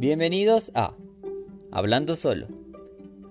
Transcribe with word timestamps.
Bienvenidos 0.00 0.72
a 0.74 0.94
Hablando 1.70 2.16
Solo, 2.16 2.46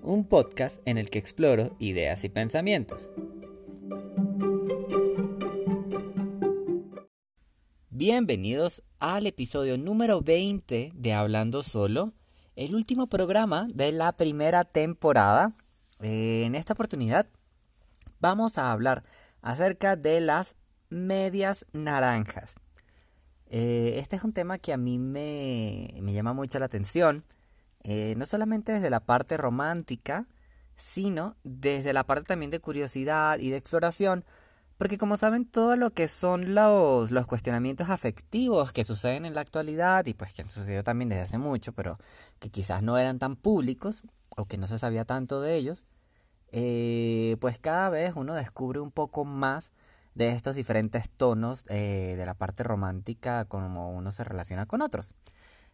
un 0.03 0.23
podcast 0.23 0.79
en 0.87 0.99
el 0.99 1.09
que 1.09 1.17
exploro 1.17 1.75
ideas 1.79 2.23
y 2.23 2.29
pensamientos. 2.29 3.11
Bienvenidos 7.89 8.83
al 8.99 9.25
episodio 9.25 9.79
número 9.79 10.21
20 10.21 10.91
de 10.93 11.13
Hablando 11.13 11.63
Solo, 11.63 12.13
el 12.55 12.75
último 12.75 13.07
programa 13.07 13.67
de 13.73 13.91
la 13.91 14.11
primera 14.11 14.63
temporada. 14.63 15.53
En 16.01 16.53
esta 16.53 16.73
oportunidad 16.73 17.25
vamos 18.19 18.59
a 18.59 18.71
hablar 18.71 19.01
acerca 19.41 19.95
de 19.95 20.21
las 20.21 20.55
medias 20.91 21.65
naranjas. 21.73 22.57
Eh, 23.49 23.95
este 23.97 24.15
es 24.15 24.23
un 24.23 24.31
tema 24.31 24.59
que 24.59 24.73
a 24.73 24.77
mí 24.77 24.99
me, 24.99 25.91
llama 26.13 26.33
mucho 26.33 26.59
la 26.59 26.65
atención, 26.65 27.25
eh, 27.83 28.13
no 28.15 28.25
solamente 28.25 28.71
desde 28.71 28.89
la 28.89 28.99
parte 28.99 29.37
romántica, 29.37 30.27
sino 30.75 31.35
desde 31.43 31.91
la 31.93 32.05
parte 32.05 32.27
también 32.27 32.51
de 32.51 32.59
curiosidad 32.59 33.39
y 33.39 33.49
de 33.49 33.57
exploración, 33.57 34.23
porque 34.77 34.97
como 34.97 35.17
saben, 35.17 35.45
todo 35.45 35.75
lo 35.75 35.91
que 35.91 36.07
son 36.07 36.55
los, 36.55 37.11
los 37.11 37.27
cuestionamientos 37.27 37.89
afectivos 37.89 38.71
que 38.71 38.85
suceden 38.85 39.25
en 39.25 39.33
la 39.33 39.41
actualidad 39.41 40.05
y 40.05 40.13
pues 40.13 40.33
que 40.33 40.43
han 40.43 40.49
sucedido 40.49 40.83
también 40.83 41.09
desde 41.09 41.23
hace 41.23 41.37
mucho, 41.37 41.73
pero 41.73 41.97
que 42.39 42.49
quizás 42.49 42.81
no 42.83 42.97
eran 42.97 43.19
tan 43.19 43.35
públicos 43.35 44.03
o 44.37 44.45
que 44.45 44.57
no 44.57 44.67
se 44.67 44.79
sabía 44.79 45.05
tanto 45.05 45.41
de 45.41 45.55
ellos, 45.55 45.85
eh, 46.51 47.35
pues 47.41 47.59
cada 47.59 47.89
vez 47.89 48.13
uno 48.15 48.35
descubre 48.35 48.79
un 48.79 48.91
poco 48.91 49.25
más 49.25 49.73
de 50.15 50.29
estos 50.29 50.55
diferentes 50.55 51.09
tonos 51.09 51.65
eh, 51.69 52.15
de 52.17 52.25
la 52.25 52.33
parte 52.33 52.63
romántica 52.63 53.45
como 53.45 53.91
uno 53.91 54.11
se 54.11 54.23
relaciona 54.23 54.65
con 54.65 54.81
otros. 54.81 55.15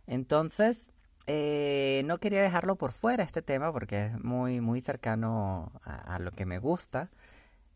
Entonces, 0.08 0.92
eh, 1.28 2.04
no 2.06 2.20
quería 2.20 2.42
dejarlo 2.42 2.76
por 2.76 2.92
fuera 2.92 3.24
este 3.24 3.42
tema 3.42 3.72
porque 3.72 4.08
es 4.08 4.24
muy, 4.24 4.62
muy 4.62 4.82
cercano 4.82 5.72
a, 5.84 6.20
lo 6.20 6.32
que 6.32 6.46
me 6.46 6.60
gusta. 6.60 7.10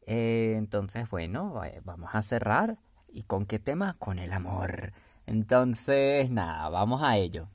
Eh, 0.05 0.55
entonces, 0.57 1.09
bueno, 1.09 1.59
vamos 1.83 2.09
a 2.13 2.21
cerrar. 2.21 2.77
¿Y 3.07 3.23
con 3.23 3.45
qué 3.45 3.57
tema? 3.59 3.95
Con 3.97 4.19
el 4.19 4.33
amor. 4.33 4.93
Entonces, 5.25 6.30
nada, 6.30 6.69
vamos 6.69 7.02
a 7.03 7.17
ello. 7.17 7.49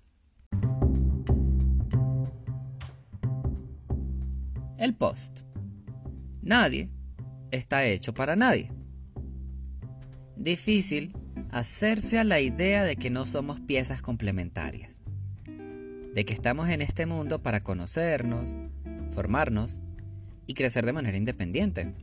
El 4.78 4.94
post. 4.96 5.42
Nadie 6.42 6.90
está 7.50 7.84
hecho 7.84 8.12
para 8.12 8.36
nadie. 8.36 8.70
Difícil 10.36 11.12
hacerse 11.50 12.18
a 12.18 12.24
la 12.24 12.40
idea 12.40 12.84
de 12.84 12.96
que 12.96 13.10
no 13.10 13.26
somos 13.26 13.60
piezas 13.60 14.02
complementarias, 14.02 15.02
de 15.46 16.24
que 16.24 16.34
estamos 16.34 16.68
en 16.68 16.82
este 16.82 17.06
mundo 17.06 17.42
para 17.42 17.60
conocernos, 17.60 18.56
formarnos 19.12 19.80
y 20.46 20.54
crecer 20.54 20.84
de 20.84 20.92
manera 20.92 21.16
independiente. 21.16 21.94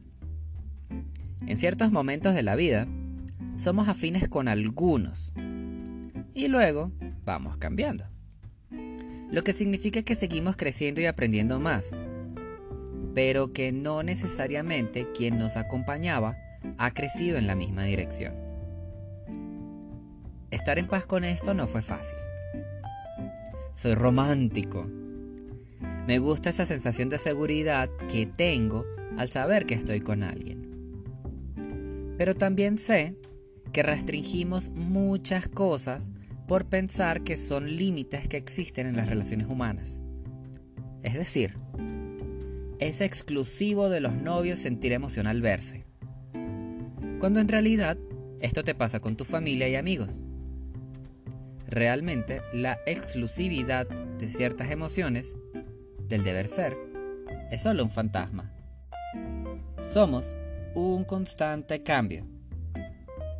En 1.45 1.57
ciertos 1.57 1.91
momentos 1.91 2.33
de 2.33 2.43
la 2.43 2.55
vida, 2.55 2.87
somos 3.57 3.89
afines 3.89 4.29
con 4.29 4.47
algunos 4.47 5.33
y 6.33 6.47
luego 6.47 6.91
vamos 7.25 7.57
cambiando. 7.57 8.05
Lo 9.29 9.43
que 9.43 9.53
significa 9.53 10.03
que 10.03 10.15
seguimos 10.15 10.55
creciendo 10.55 11.01
y 11.01 11.05
aprendiendo 11.05 11.59
más, 11.59 11.95
pero 13.13 13.51
que 13.51 13.71
no 13.71 14.03
necesariamente 14.03 15.07
quien 15.11 15.37
nos 15.37 15.57
acompañaba 15.57 16.37
ha 16.77 16.91
crecido 16.91 17.37
en 17.37 17.47
la 17.47 17.55
misma 17.55 17.83
dirección. 17.83 18.33
Estar 20.49 20.79
en 20.79 20.87
paz 20.87 21.05
con 21.05 21.23
esto 21.23 21.53
no 21.53 21.67
fue 21.67 21.81
fácil. 21.81 22.17
Soy 23.75 23.95
romántico. 23.95 24.85
Me 26.07 26.19
gusta 26.19 26.49
esa 26.49 26.65
sensación 26.65 27.09
de 27.09 27.17
seguridad 27.17 27.89
que 28.09 28.25
tengo 28.25 28.85
al 29.17 29.29
saber 29.29 29.65
que 29.65 29.75
estoy 29.75 30.01
con 30.01 30.23
alguien. 30.23 32.15
Pero 32.17 32.35
también 32.35 32.77
sé 32.77 33.15
que 33.71 33.83
restringimos 33.83 34.69
muchas 34.69 35.47
cosas 35.47 36.11
por 36.47 36.65
pensar 36.65 37.23
que 37.23 37.37
son 37.37 37.77
límites 37.77 38.27
que 38.27 38.37
existen 38.37 38.87
en 38.87 38.97
las 38.97 39.07
relaciones 39.07 39.47
humanas. 39.47 40.01
Es 41.01 41.13
decir, 41.13 41.55
es 42.79 42.99
exclusivo 42.99 43.89
de 43.89 44.01
los 44.01 44.13
novios 44.13 44.59
sentir 44.59 44.91
emoción 44.91 45.27
al 45.27 45.41
verse 45.41 45.90
cuando 47.21 47.39
en 47.39 47.49
realidad 47.49 47.99
esto 48.39 48.63
te 48.63 48.73
pasa 48.73 48.99
con 48.99 49.15
tu 49.15 49.25
familia 49.25 49.69
y 49.69 49.75
amigos. 49.75 50.23
Realmente 51.67 52.41
la 52.51 52.79
exclusividad 52.87 53.85
de 53.85 54.27
ciertas 54.27 54.71
emociones, 54.71 55.35
del 56.07 56.23
deber 56.23 56.47
ser, 56.47 56.75
es 57.51 57.61
solo 57.61 57.83
un 57.83 57.91
fantasma. 57.91 58.51
Somos 59.83 60.33
un 60.73 61.03
constante 61.03 61.83
cambio. 61.83 62.25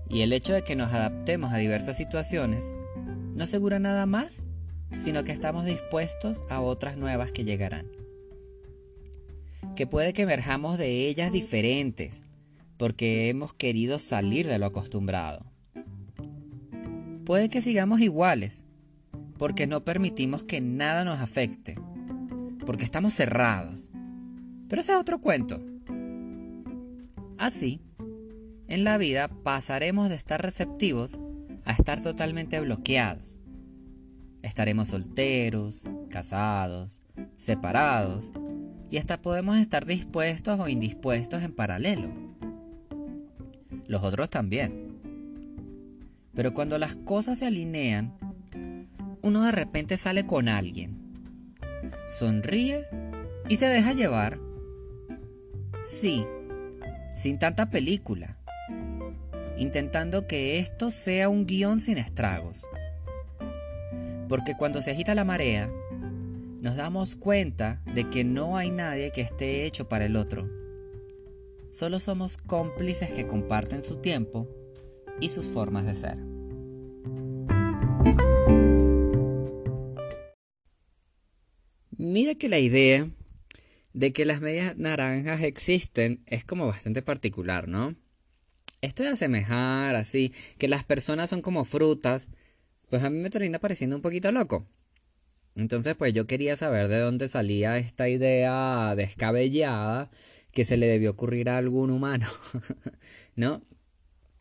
Y 0.07 0.21
el 0.21 0.31
hecho 0.31 0.53
de 0.53 0.61
que 0.61 0.75
nos 0.75 0.93
adaptemos 0.93 1.51
a 1.51 1.57
diversas 1.57 1.97
situaciones 1.97 2.75
no 3.33 3.45
asegura 3.45 3.79
nada 3.79 4.05
más, 4.05 4.45
sino 4.91 5.23
que 5.23 5.31
estamos 5.31 5.65
dispuestos 5.65 6.43
a 6.51 6.61
otras 6.61 6.97
nuevas 6.97 7.31
que 7.31 7.45
llegarán. 7.45 7.87
Que 9.75 9.87
puede 9.87 10.13
que 10.13 10.21
emerjamos 10.21 10.77
de 10.77 11.07
ellas 11.07 11.31
diferentes, 11.31 12.21
porque 12.81 13.29
hemos 13.29 13.53
querido 13.53 13.99
salir 13.99 14.47
de 14.47 14.57
lo 14.57 14.65
acostumbrado. 14.65 15.45
Puede 17.25 17.47
que 17.47 17.61
sigamos 17.61 18.01
iguales, 18.01 18.65
porque 19.37 19.67
no 19.67 19.85
permitimos 19.85 20.43
que 20.43 20.61
nada 20.61 21.05
nos 21.05 21.19
afecte, 21.19 21.75
porque 22.65 22.83
estamos 22.83 23.13
cerrados. 23.13 23.91
Pero 24.67 24.81
ese 24.81 24.93
es 24.93 24.97
otro 24.97 25.21
cuento. 25.21 25.63
Así, 27.37 27.81
en 28.67 28.83
la 28.83 28.97
vida 28.97 29.27
pasaremos 29.27 30.09
de 30.09 30.15
estar 30.15 30.41
receptivos 30.41 31.19
a 31.65 31.73
estar 31.73 32.01
totalmente 32.01 32.59
bloqueados. 32.61 33.39
Estaremos 34.41 34.87
solteros, 34.87 35.87
casados, 36.09 36.99
separados 37.37 38.31
y 38.89 38.97
hasta 38.97 39.21
podemos 39.21 39.59
estar 39.59 39.85
dispuestos 39.85 40.59
o 40.59 40.67
indispuestos 40.67 41.43
en 41.43 41.53
paralelo 41.53 42.30
los 43.87 44.03
otros 44.03 44.29
también. 44.29 44.99
Pero 46.33 46.53
cuando 46.53 46.77
las 46.77 46.95
cosas 46.95 47.39
se 47.39 47.47
alinean, 47.47 48.13
uno 49.21 49.43
de 49.43 49.51
repente 49.51 49.97
sale 49.97 50.25
con 50.25 50.47
alguien, 50.47 50.97
sonríe 52.07 52.85
y 53.49 53.57
se 53.57 53.67
deja 53.67 53.93
llevar. 53.93 54.39
Sí, 55.83 56.25
sin 57.13 57.37
tanta 57.37 57.69
película, 57.69 58.37
intentando 59.57 60.27
que 60.27 60.59
esto 60.59 60.89
sea 60.91 61.29
un 61.29 61.45
guion 61.45 61.79
sin 61.81 61.97
estragos. 61.97 62.67
Porque 64.29 64.55
cuando 64.55 64.81
se 64.81 64.91
agita 64.91 65.15
la 65.15 65.25
marea, 65.25 65.69
nos 66.61 66.77
damos 66.77 67.15
cuenta 67.15 67.81
de 67.93 68.09
que 68.09 68.23
no 68.23 68.55
hay 68.55 68.69
nadie 68.69 69.11
que 69.11 69.21
esté 69.21 69.65
hecho 69.65 69.89
para 69.89 70.05
el 70.05 70.15
otro 70.15 70.60
Solo 71.71 71.99
somos 71.99 72.35
cómplices 72.35 73.13
que 73.13 73.27
comparten 73.27 73.83
su 73.83 73.97
tiempo 73.97 74.47
y 75.21 75.29
sus 75.29 75.45
formas 75.45 75.85
de 75.85 75.95
ser. 75.95 76.17
Mira 81.97 82.35
que 82.35 82.49
la 82.49 82.59
idea 82.59 83.09
de 83.93 84.11
que 84.11 84.25
las 84.25 84.41
medias 84.41 84.77
naranjas 84.77 85.43
existen 85.43 86.23
es 86.25 86.43
como 86.43 86.67
bastante 86.67 87.01
particular, 87.01 87.69
¿no? 87.69 87.95
Esto 88.81 89.03
de 89.03 89.09
asemejar 89.09 89.95
así, 89.95 90.33
que 90.57 90.67
las 90.67 90.83
personas 90.83 91.29
son 91.29 91.41
como 91.41 91.63
frutas, 91.63 92.27
pues 92.89 93.03
a 93.03 93.09
mí 93.09 93.19
me 93.19 93.29
termina 93.29 93.59
pareciendo 93.59 93.95
un 93.95 94.01
poquito 94.01 94.31
loco. 94.31 94.67
Entonces, 95.55 95.95
pues 95.95 96.13
yo 96.13 96.27
quería 96.27 96.55
saber 96.55 96.87
de 96.87 96.99
dónde 96.99 97.27
salía 97.27 97.77
esta 97.77 98.09
idea 98.09 98.93
descabellada 98.95 100.09
que 100.51 100.65
se 100.65 100.77
le 100.77 100.87
debió 100.87 101.11
ocurrir 101.11 101.49
a 101.49 101.57
algún 101.57 101.91
humano, 101.91 102.27
¿no? 103.35 103.61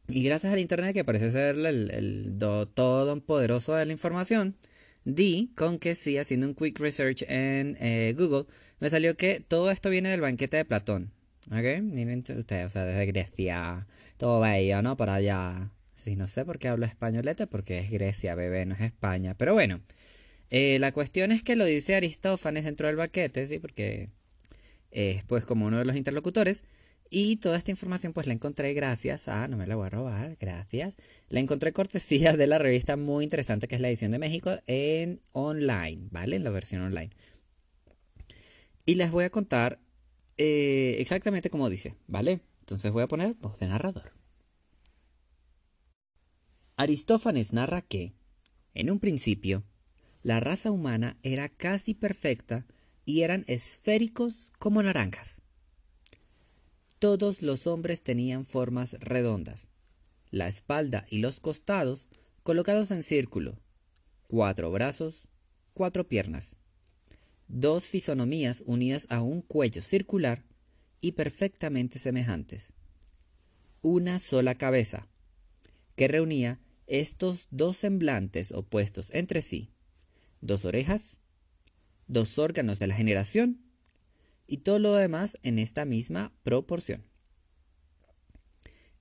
Y 0.09 0.25
gracias 0.25 0.53
al 0.53 0.59
Internet, 0.59 0.95
que 0.95 1.05
parece 1.05 1.31
ser 1.31 1.57
el, 1.57 2.37
todo 2.75 3.21
poderoso 3.25 3.75
de 3.75 3.87
la 3.87 3.93
información, 3.93 4.57
di 5.05 5.53
con 5.57 5.79
que 5.79 5.95
sí, 5.95 6.19
haciendo 6.19 6.49
un 6.49 6.55
quick 6.55 6.81
research 6.81 7.23
en 7.29 7.77
eh, 7.81 8.15
Google, 8.19 8.47
me 8.81 8.91
salió 8.91 9.17
que 9.17 9.41
todo 9.41 9.71
esto 9.71 9.91
viene 9.91 10.09
del 10.11 10.21
banquete 10.21 10.57
de 10.57 10.65
Platón. 10.65 11.13
¿Ok? 11.47 11.83
Miren 11.83 12.25
ustedes, 12.37 12.67
o 12.67 12.71
sea, 12.71 12.85
desde 12.85 13.07
Grecia, 13.07 13.87
todo 14.17 14.41
bello, 14.41 14.83
¿no? 14.83 14.97
Para 14.97 15.15
allá. 15.15 15.71
Sí, 15.95 16.17
no 16.17 16.27
sé 16.27 16.45
por 16.45 16.59
qué 16.59 16.69
hablo 16.69 16.87
españolete, 16.87 17.47
porque 17.47 17.81
es 17.81 17.91
Grecia, 17.91 18.35
bebé, 18.35 18.67
no 18.67 18.75
es 18.75 18.81
España. 18.83 19.35
Pero 19.35 19.55
bueno, 19.55 19.81
eh, 20.51 20.79
la 20.79 20.93
cuestión 20.93 21.33
es 21.33 21.43
que 21.43 21.57
lo 21.57 21.65
dice 21.65 21.95
Aristófanes 21.95 22.65
dentro 22.65 22.87
del 22.87 22.97
banquete, 22.97 23.47
¿sí? 23.47 23.59
Porque 23.59 24.11
es 24.91 25.25
pues 25.25 25.45
como 25.45 25.67
uno 25.67 25.79
de 25.79 25.85
los 25.85 25.97
interlocutores 25.97 26.65
Y 27.13 27.37
toda 27.37 27.57
esta 27.59 27.73
información 27.73 28.13
pues 28.13 28.27
la 28.29 28.33
encontré 28.35 28.73
gracias 28.73 29.29
a, 29.29 29.49
no 29.49 29.57
me 29.57 29.67
la 29.67 29.75
voy 29.75 29.87
a 29.87 29.91
robar, 29.91 30.37
gracias. 30.41 30.97
La 31.29 31.41
encontré 31.41 31.73
cortesía 31.73 32.37
de 32.37 32.47
la 32.47 32.59
revista 32.59 32.97
muy 32.97 33.25
interesante 33.25 33.67
que 33.67 33.75
es 33.75 33.81
la 33.81 33.89
edición 33.89 34.13
de 34.13 34.21
México 34.21 34.59
en 34.67 35.21
online, 35.33 36.09
¿vale? 36.11 36.37
En 36.37 36.45
la 36.45 36.51
versión 36.51 36.83
online. 36.83 37.11
Y 38.87 38.95
les 38.95 39.11
voy 39.11 39.25
a 39.25 39.31
contar 39.31 39.81
eh, 40.37 40.97
exactamente 41.01 41.51
como 41.51 41.69
dice, 41.69 41.97
¿vale? 42.07 42.41
Entonces 42.61 42.93
voy 42.93 43.03
a 43.03 43.09
poner 43.09 43.35
voz 43.35 43.59
de 43.59 43.67
narrador. 43.67 44.13
Aristófanes 46.77 47.53
narra 47.53 47.83
que, 47.83 48.15
en 48.73 48.91
un 48.91 49.01
principio, 49.01 49.65
la 50.23 50.39
raza 50.41 50.71
humana 50.71 51.19
era 51.23 51.49
casi 51.49 51.95
perfecta 51.95 52.67
y 53.11 53.25
eran 53.25 53.45
esféricos 53.49 54.53
como 54.61 54.85
naranjas. 54.85 55.43
Todos 57.01 57.43
los 57.43 57.67
hombres 57.67 58.03
tenían 58.03 58.45
formas 58.45 58.93
redondas, 59.01 59.67
la 60.31 60.47
espalda 60.47 61.05
y 61.11 61.19
los 61.19 61.41
costados 61.41 62.07
colocados 62.45 62.93
en 62.93 63.03
círculo, 63.03 63.59
cuatro 64.29 64.71
brazos, 64.71 65.27
cuatro 65.75 66.07
piernas, 66.07 66.57
dos 67.49 67.87
fisonomías 67.87 68.63
unidas 68.65 69.09
a 69.11 69.23
un 69.23 69.43
cuello 69.43 69.83
circular 69.83 70.45
y 71.01 71.13
perfectamente 71.13 71.99
semejantes, 71.99 72.73
una 73.83 74.21
sola 74.21 74.55
cabeza, 74.55 75.09
que 75.97 76.07
reunía 76.07 76.61
estos 76.87 77.49
dos 77.51 77.77
semblantes 77.77 78.53
opuestos 78.53 79.11
entre 79.13 79.43
sí, 79.43 79.73
dos 80.41 80.65
orejas, 80.65 81.20
dos 82.11 82.41
órganos 82.41 82.81
de 82.81 82.89
la 82.89 82.97
generación 82.97 83.61
y 84.49 84.59
todo 84.59 84.81
lo 84.81 84.95
demás 84.95 85.39
en 85.43 85.61
esta 85.61 85.85
misma 85.85 86.33
proporción. 86.43 87.05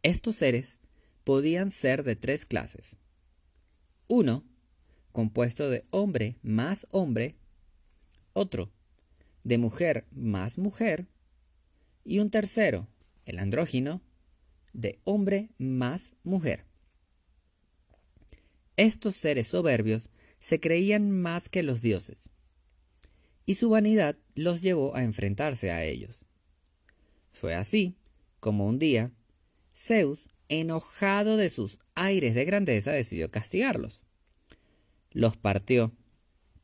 Estos 0.04 0.36
seres 0.36 0.78
podían 1.24 1.72
ser 1.72 2.04
de 2.04 2.16
tres 2.16 2.46
clases. 2.46 2.98
Uno, 4.08 4.46
compuesto 5.12 5.70
de 5.72 5.86
hombre 5.90 6.38
más 6.44 6.88
hombre, 6.92 7.36
otro, 8.34 8.72
de 9.44 9.58
mujer 9.58 10.06
más 10.12 10.60
mujer, 10.60 11.08
y 12.06 12.20
un 12.20 12.30
tercero, 12.30 12.88
el 13.26 13.40
andrógino, 13.40 14.02
de 14.72 15.00
hombre 15.04 15.50
más 15.58 16.14
mujer. 16.24 16.66
Estos 18.76 19.16
seres 19.16 19.48
soberbios 19.48 20.12
se 20.38 20.60
creían 20.60 21.10
más 21.10 21.50
que 21.50 21.64
los 21.64 21.82
dioses 21.82 22.30
y 23.50 23.56
su 23.56 23.68
vanidad 23.68 24.16
los 24.36 24.62
llevó 24.62 24.96
a 24.96 25.04
enfrentarse 25.04 25.72
a 25.72 25.84
ellos. 25.84 26.24
Fue 27.32 27.56
así 27.56 27.96
como 28.40 28.68
un 28.68 28.78
día 28.78 29.12
Zeus, 29.76 30.30
enojado 30.50 31.36
de 31.36 31.50
sus 31.50 31.80
aires 31.96 32.36
de 32.36 32.46
grandeza, 32.46 32.92
decidió 32.92 33.32
castigarlos. 33.32 34.04
Los 35.10 35.36
partió, 35.36 35.96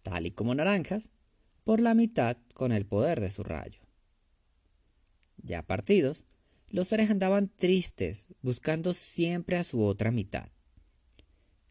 tal 0.04 0.28
y 0.28 0.32
como 0.32 0.54
naranjas, 0.54 1.10
por 1.64 1.80
la 1.80 1.96
mitad 1.96 2.38
con 2.54 2.72
el 2.72 2.86
poder 2.86 3.20
de 3.20 3.32
su 3.32 3.42
rayo. 3.42 3.82
Ya 5.38 5.64
partidos, 5.64 6.24
los 6.70 6.88
seres 6.88 7.10
andaban 7.10 7.48
tristes, 7.48 8.28
buscando 8.44 8.94
siempre 8.94 9.58
a 9.58 9.64
su 9.64 9.84
otra 9.84 10.12
mitad. 10.12 10.50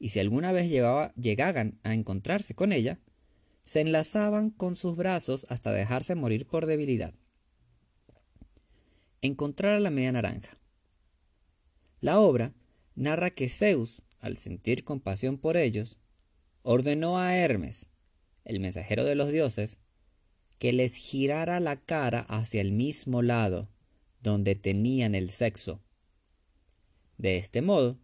Y 0.01 0.09
si 0.09 0.19
alguna 0.19 0.51
vez 0.51 0.69
llegaban 0.69 1.79
a 1.85 1.95
encontrarse 1.95 2.57
con 2.57 2.73
ella, 2.73 2.99
se 3.65 3.81
enlazaban 3.81 4.51
con 4.51 4.77
sus 4.77 4.97
brazos 4.97 5.47
hasta 5.49 5.73
dejarse 5.73 6.15
morir 6.15 6.47
por 6.47 6.67
debilidad. 6.67 7.15
Encontrar 9.23 9.75
a 9.75 9.81
la 9.81 9.91
media 9.91 10.13
naranja. 10.13 10.59
La 12.01 12.21
obra 12.21 12.53
narra 12.95 13.31
que 13.31 13.49
Zeus, 13.49 14.03
al 14.21 14.37
sentir 14.37 14.85
compasión 14.85 15.39
por 15.39 15.57
ellos, 15.57 15.97
ordenó 16.63 17.19
a 17.19 17.35
Hermes, 17.35 17.87
el 18.45 18.61
mensajero 18.61 19.05
de 19.05 19.15
los 19.15 19.33
dioses, 19.33 19.79
que 20.59 20.73
les 20.73 20.95
girara 20.95 21.61
la 21.61 21.77
cara 21.77 22.21
hacia 22.21 22.61
el 22.61 22.73
mismo 22.73 23.23
lado 23.23 23.69
donde 24.23 24.55
tenían 24.55 25.15
el 25.15 25.31
sexo. 25.31 25.83
De 27.19 27.37
este 27.37 27.63
modo, 27.63 27.99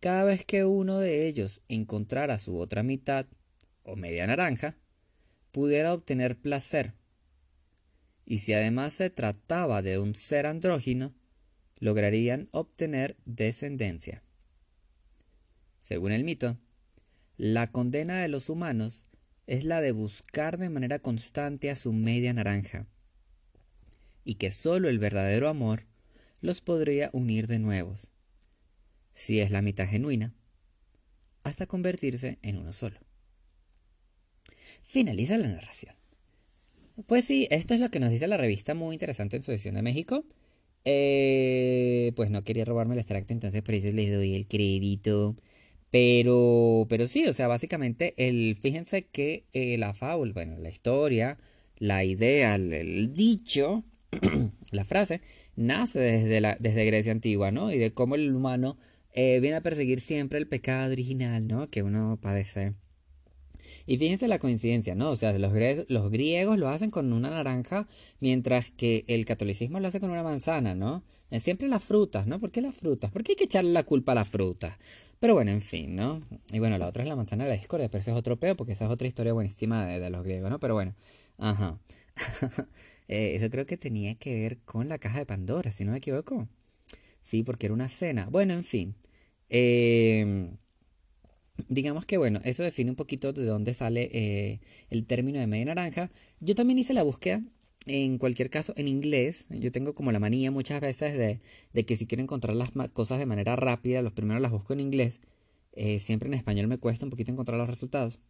cada 0.00 0.24
vez 0.24 0.44
que 0.44 0.64
uno 0.64 0.98
de 0.98 1.28
ellos 1.28 1.62
encontrara 1.68 2.38
su 2.38 2.58
otra 2.58 2.82
mitad, 2.82 3.26
o 3.84 3.96
media 3.96 4.26
naranja, 4.26 4.76
pudiera 5.52 5.94
obtener 5.94 6.36
placer. 6.36 6.94
Y 8.24 8.38
si 8.38 8.54
además 8.54 8.94
se 8.94 9.10
trataba 9.10 9.82
de 9.82 9.98
un 9.98 10.14
ser 10.14 10.46
andrógino, 10.46 11.14
lograrían 11.78 12.48
obtener 12.52 13.16
descendencia. 13.24 14.22
Según 15.78 16.12
el 16.12 16.24
mito, 16.24 16.58
la 17.36 17.70
condena 17.70 18.20
de 18.20 18.28
los 18.28 18.48
humanos 18.48 19.06
es 19.46 19.64
la 19.64 19.80
de 19.80 19.92
buscar 19.92 20.58
de 20.58 20.70
manera 20.70 21.00
constante 21.00 21.70
a 21.70 21.76
su 21.76 21.92
media 21.92 22.32
naranja, 22.32 22.86
y 24.24 24.36
que 24.36 24.50
sólo 24.50 24.88
el 24.88 24.98
verdadero 24.98 25.48
amor 25.48 25.86
los 26.40 26.60
podría 26.60 27.10
unir 27.12 27.48
de 27.48 27.58
nuevos, 27.58 28.12
si 29.14 29.40
es 29.40 29.50
la 29.50 29.62
mitad 29.62 29.88
genuina, 29.88 30.34
hasta 31.42 31.66
convertirse 31.66 32.38
en 32.42 32.58
uno 32.58 32.72
solo. 32.72 33.00
Finaliza 34.82 35.38
la 35.38 35.48
narración. 35.48 35.94
Pues 37.06 37.24
sí, 37.24 37.48
esto 37.50 37.74
es 37.74 37.80
lo 37.80 37.90
que 37.90 38.00
nos 38.00 38.10
dice 38.10 38.26
la 38.26 38.36
revista 38.36 38.74
muy 38.74 38.94
interesante 38.94 39.36
en 39.36 39.42
su 39.42 39.50
edición 39.50 39.76
de 39.76 39.82
México. 39.82 40.24
Eh, 40.84 42.12
pues 42.16 42.30
no 42.30 42.44
quería 42.44 42.64
robarme 42.64 42.94
el 42.94 43.00
extracto, 43.00 43.32
entonces 43.32 43.62
por 43.62 43.74
eso 43.74 43.88
les 43.90 44.12
doy 44.12 44.34
el 44.34 44.46
crédito. 44.46 45.36
Pero, 45.90 46.86
pero 46.88 47.06
sí, 47.08 47.26
o 47.26 47.32
sea, 47.32 47.48
básicamente, 47.48 48.14
el, 48.16 48.56
fíjense 48.56 49.06
que 49.06 49.44
eh, 49.52 49.76
la 49.78 49.94
fábula, 49.94 50.32
bueno, 50.32 50.58
la 50.58 50.70
historia, 50.70 51.38
la 51.76 52.04
idea, 52.04 52.54
el, 52.54 53.12
dicho, 53.14 53.84
la 54.72 54.84
frase, 54.84 55.20
nace 55.56 55.98
desde, 56.00 56.40
la, 56.40 56.56
desde 56.60 56.86
Grecia 56.86 57.12
antigua, 57.12 57.50
¿no? 57.50 57.72
Y 57.72 57.78
de 57.78 57.92
cómo 57.92 58.14
el 58.14 58.34
humano 58.34 58.78
eh, 59.12 59.38
viene 59.40 59.56
a 59.56 59.60
perseguir 59.62 60.00
siempre 60.00 60.38
el 60.38 60.48
pecado 60.48 60.92
original, 60.92 61.46
¿no? 61.46 61.68
Que 61.70 61.82
uno 61.82 62.18
padece 62.20 62.74
y 63.86 63.98
fíjense 63.98 64.28
la 64.28 64.38
coincidencia, 64.38 64.94
¿no? 64.94 65.10
O 65.10 65.16
sea, 65.16 65.36
los, 65.38 65.52
los 65.88 66.10
griegos 66.10 66.58
lo 66.58 66.68
hacen 66.68 66.90
con 66.90 67.12
una 67.12 67.30
naranja, 67.30 67.86
mientras 68.20 68.70
que 68.70 69.04
el 69.08 69.24
catolicismo 69.24 69.80
lo 69.80 69.88
hace 69.88 70.00
con 70.00 70.10
una 70.10 70.22
manzana, 70.22 70.74
¿no? 70.74 71.02
Es 71.30 71.42
siempre 71.42 71.66
las 71.66 71.82
frutas, 71.82 72.26
¿no? 72.26 72.38
¿Por 72.38 72.50
qué 72.50 72.60
las 72.60 72.74
frutas? 72.74 73.10
¿Por 73.10 73.22
qué 73.22 73.32
hay 73.32 73.36
que 73.36 73.44
echarle 73.44 73.72
la 73.72 73.84
culpa 73.84 74.12
a 74.12 74.14
las 74.14 74.28
frutas? 74.28 74.76
Pero 75.18 75.32
bueno, 75.34 75.50
en 75.50 75.62
fin, 75.62 75.96
¿no? 75.96 76.20
Y 76.52 76.58
bueno, 76.58 76.76
la 76.76 76.86
otra 76.86 77.02
es 77.02 77.08
la 77.08 77.16
manzana 77.16 77.44
de 77.44 77.50
la 77.50 77.56
discordia, 77.56 77.88
pero 77.88 78.00
ese 78.00 78.10
es 78.10 78.16
otro 78.16 78.38
peo, 78.38 78.54
porque 78.54 78.72
esa 78.72 78.84
es 78.84 78.90
otra 78.90 79.08
historia 79.08 79.32
buenísima 79.32 79.86
de, 79.86 80.10
los 80.10 80.24
griegos, 80.24 80.50
¿no? 80.50 80.60
Pero 80.60 80.74
bueno, 80.74 80.94
ajá. 81.38 81.78
Eh, 83.08 83.34
eso 83.34 83.50
creo 83.50 83.66
que 83.66 83.76
tenía 83.76 84.14
que 84.14 84.40
ver 84.40 84.58
con 84.60 84.88
la 84.88 84.96
caja 84.96 85.18
de 85.18 85.26
Pandora, 85.26 85.70
si 85.70 85.84
no 85.84 85.90
me 85.92 85.98
equivoco. 85.98 86.48
Sí, 87.22 87.42
porque 87.42 87.66
era 87.66 87.74
una 87.74 87.90
cena. 87.90 88.28
Bueno, 88.30 88.54
en 88.54 88.64
fin. 88.64 88.94
Eh, 89.50 90.50
Digamos 91.68 92.06
que 92.06 92.16
bueno, 92.16 92.40
eso 92.44 92.62
define 92.62 92.90
un 92.90 92.96
poquito 92.96 93.32
de 93.32 93.44
dónde 93.44 93.74
sale 93.74 94.10
eh, 94.12 94.60
el 94.90 95.06
término 95.06 95.38
de 95.38 95.46
media 95.46 95.66
naranja. 95.66 96.10
Yo 96.40 96.54
también 96.54 96.78
hice 96.78 96.94
la 96.94 97.02
búsqueda, 97.02 97.42
en 97.86 98.18
cualquier 98.18 98.50
caso, 98.50 98.72
en 98.76 98.88
inglés. 98.88 99.46
Yo 99.50 99.72
tengo 99.72 99.94
como 99.94 100.12
la 100.12 100.18
manía 100.18 100.50
muchas 100.50 100.80
veces 100.80 101.16
de, 101.16 101.84
que 101.84 101.96
si 101.96 102.06
quiero 102.06 102.22
encontrar 102.22 102.56
las 102.56 102.70
cosas 102.92 103.18
de 103.18 103.26
manera 103.26 103.56
rápida, 103.56 104.02
los 104.02 104.12
primeros 104.12 104.42
las 104.42 104.52
busco 104.52 104.72
en 104.72 104.80
inglés. 104.80 105.20
Eh, 105.72 105.98
siempre 106.00 106.28
en 106.28 106.34
español 106.34 106.68
me 106.68 106.78
cuesta 106.78 107.06
un 107.06 107.10
poquito 107.10 107.32
encontrar 107.32 107.58
los 107.58 107.68
resultados. 107.68 108.20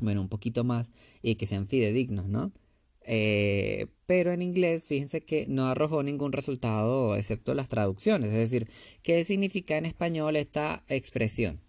Bueno, 0.00 0.20
un 0.20 0.28
poquito 0.28 0.64
más 0.64 0.90
y 1.22 1.36
que 1.36 1.46
sean 1.46 1.66
fidedignos, 1.68 2.28
¿no? 2.28 2.52
Eh, 3.06 3.86
pero 4.06 4.32
en 4.32 4.42
inglés, 4.42 4.84
fíjense 4.86 5.22
que 5.24 5.46
no 5.48 5.66
arrojó 5.66 6.02
ningún 6.02 6.32
resultado 6.32 7.16
excepto 7.16 7.54
las 7.54 7.68
traducciones. 7.68 8.30
Es 8.30 8.50
decir, 8.50 8.68
¿qué 9.02 9.24
significa 9.24 9.78
en 9.78 9.86
español 9.86 10.36
esta 10.36 10.84
expresión? 10.88 11.65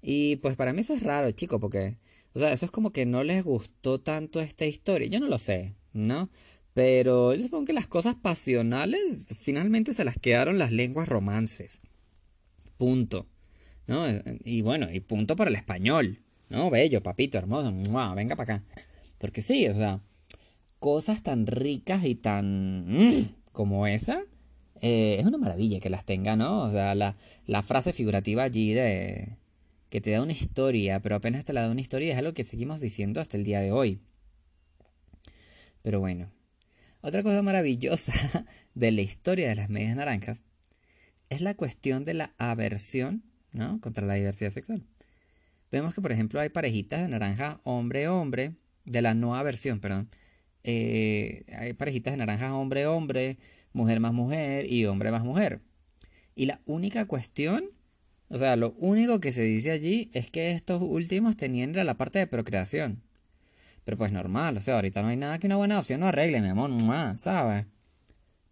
Y 0.00 0.36
pues 0.36 0.56
para 0.56 0.72
mí 0.72 0.80
eso 0.80 0.94
es 0.94 1.02
raro, 1.02 1.30
chico, 1.30 1.60
porque, 1.60 1.96
o 2.34 2.38
sea, 2.38 2.52
eso 2.52 2.64
es 2.64 2.70
como 2.70 2.90
que 2.90 3.06
no 3.06 3.22
les 3.22 3.44
gustó 3.44 4.00
tanto 4.00 4.40
esta 4.40 4.66
historia. 4.66 5.08
Yo 5.08 5.20
no 5.20 5.28
lo 5.28 5.38
sé, 5.38 5.74
¿no? 5.92 6.30
Pero 6.74 7.34
yo 7.34 7.42
supongo 7.42 7.66
que 7.66 7.72
las 7.72 7.86
cosas 7.86 8.14
pasionales 8.14 9.26
finalmente 9.40 9.92
se 9.92 10.04
las 10.04 10.18
quedaron 10.18 10.58
las 10.58 10.72
lenguas 10.72 11.08
romances. 11.08 11.80
Punto. 12.78 13.26
¿No? 13.86 14.06
Y 14.44 14.62
bueno, 14.62 14.90
y 14.90 15.00
punto 15.00 15.36
para 15.36 15.50
el 15.50 15.56
español. 15.56 16.20
¿No? 16.48 16.70
Bello, 16.70 17.02
papito, 17.02 17.38
hermoso. 17.38 17.72
Venga 18.14 18.36
para 18.36 18.56
acá. 18.56 18.64
Porque 19.18 19.42
sí, 19.42 19.68
o 19.68 19.74
sea, 19.74 20.00
cosas 20.78 21.22
tan 21.22 21.46
ricas 21.46 22.04
y 22.04 22.14
tan... 22.14 22.86
Mm, 22.88 23.28
como 23.52 23.86
esa, 23.86 24.22
eh, 24.82 25.16
es 25.18 25.26
una 25.26 25.38
maravilla 25.38 25.80
que 25.80 25.90
las 25.90 26.04
tenga, 26.04 26.36
¿no? 26.36 26.62
O 26.64 26.70
sea, 26.70 26.94
la, 26.94 27.16
la 27.46 27.62
frase 27.62 27.92
figurativa 27.92 28.42
allí 28.42 28.74
de 28.74 29.38
que 29.88 30.00
te 30.00 30.10
da 30.10 30.22
una 30.22 30.32
historia, 30.32 31.00
pero 31.00 31.16
apenas 31.16 31.44
te 31.44 31.52
la 31.52 31.62
da 31.62 31.70
una 31.70 31.80
historia 31.80 32.12
es 32.12 32.18
algo 32.18 32.34
que 32.34 32.44
seguimos 32.44 32.80
diciendo 32.80 33.20
hasta 33.20 33.36
el 33.36 33.44
día 33.44 33.60
de 33.60 33.72
hoy. 33.72 34.00
Pero 35.82 36.00
bueno, 36.00 36.30
Otra 37.02 37.22
cosa 37.22 37.42
maravillosa 37.42 38.12
de 38.74 38.90
la 38.92 39.02
historia 39.02 39.48
de 39.48 39.56
las 39.56 39.68
medias 39.68 39.96
naranjas 39.96 40.44
es 41.30 41.40
la 41.40 41.54
cuestión 41.54 42.04
de 42.04 42.14
la 42.14 42.34
aversión 42.38 43.22
¿no? 43.52 43.80
contra 43.80 44.06
la 44.06 44.14
diversidad 44.14 44.50
sexual. 44.50 44.84
Vemos 45.70 45.94
que, 45.94 46.02
por 46.02 46.12
ejemplo, 46.12 46.40
hay 46.40 46.48
parejitas 46.50 47.02
de 47.02 47.08
naranja 47.08 47.60
hombre-hombre, 47.64 48.54
de 48.84 49.02
la 49.02 49.14
no 49.14 49.36
aversión, 49.36 49.80
perdón. 49.80 50.10
Eh, 50.64 51.44
hay 51.56 51.72
parejitas 51.72 52.14
de 52.14 52.18
naranja 52.18 52.54
hombre-hombre, 52.54 53.38
mujer 53.72 54.00
más 54.00 54.12
mujer 54.12 54.70
y 54.70 54.84
hombre 54.86 55.10
más 55.10 55.24
mujer. 55.24 55.60
Y 56.34 56.46
la 56.46 56.60
única 56.66 57.06
cuestión, 57.06 57.64
o 58.28 58.38
sea, 58.38 58.56
lo 58.56 58.72
único 58.78 59.20
que 59.20 59.32
se 59.32 59.42
dice 59.42 59.70
allí 59.70 60.10
es 60.12 60.30
que 60.30 60.52
estos 60.52 60.82
últimos 60.82 61.36
tenían 61.36 61.72
la 61.74 61.94
parte 61.94 62.18
de 62.18 62.26
procreación. 62.26 63.02
Pero 63.84 63.98
pues 63.98 64.12
normal, 64.12 64.56
o 64.56 64.60
sea, 64.60 64.76
ahorita 64.76 65.02
no 65.02 65.08
hay 65.08 65.16
nada 65.16 65.38
que 65.38 65.46
una 65.46 65.56
buena 65.56 65.78
opción 65.78 66.00
no 66.00 66.06
arregle, 66.06 66.40
mi 66.40 66.48
amor, 66.48 66.70
¿sabes? 67.18 67.66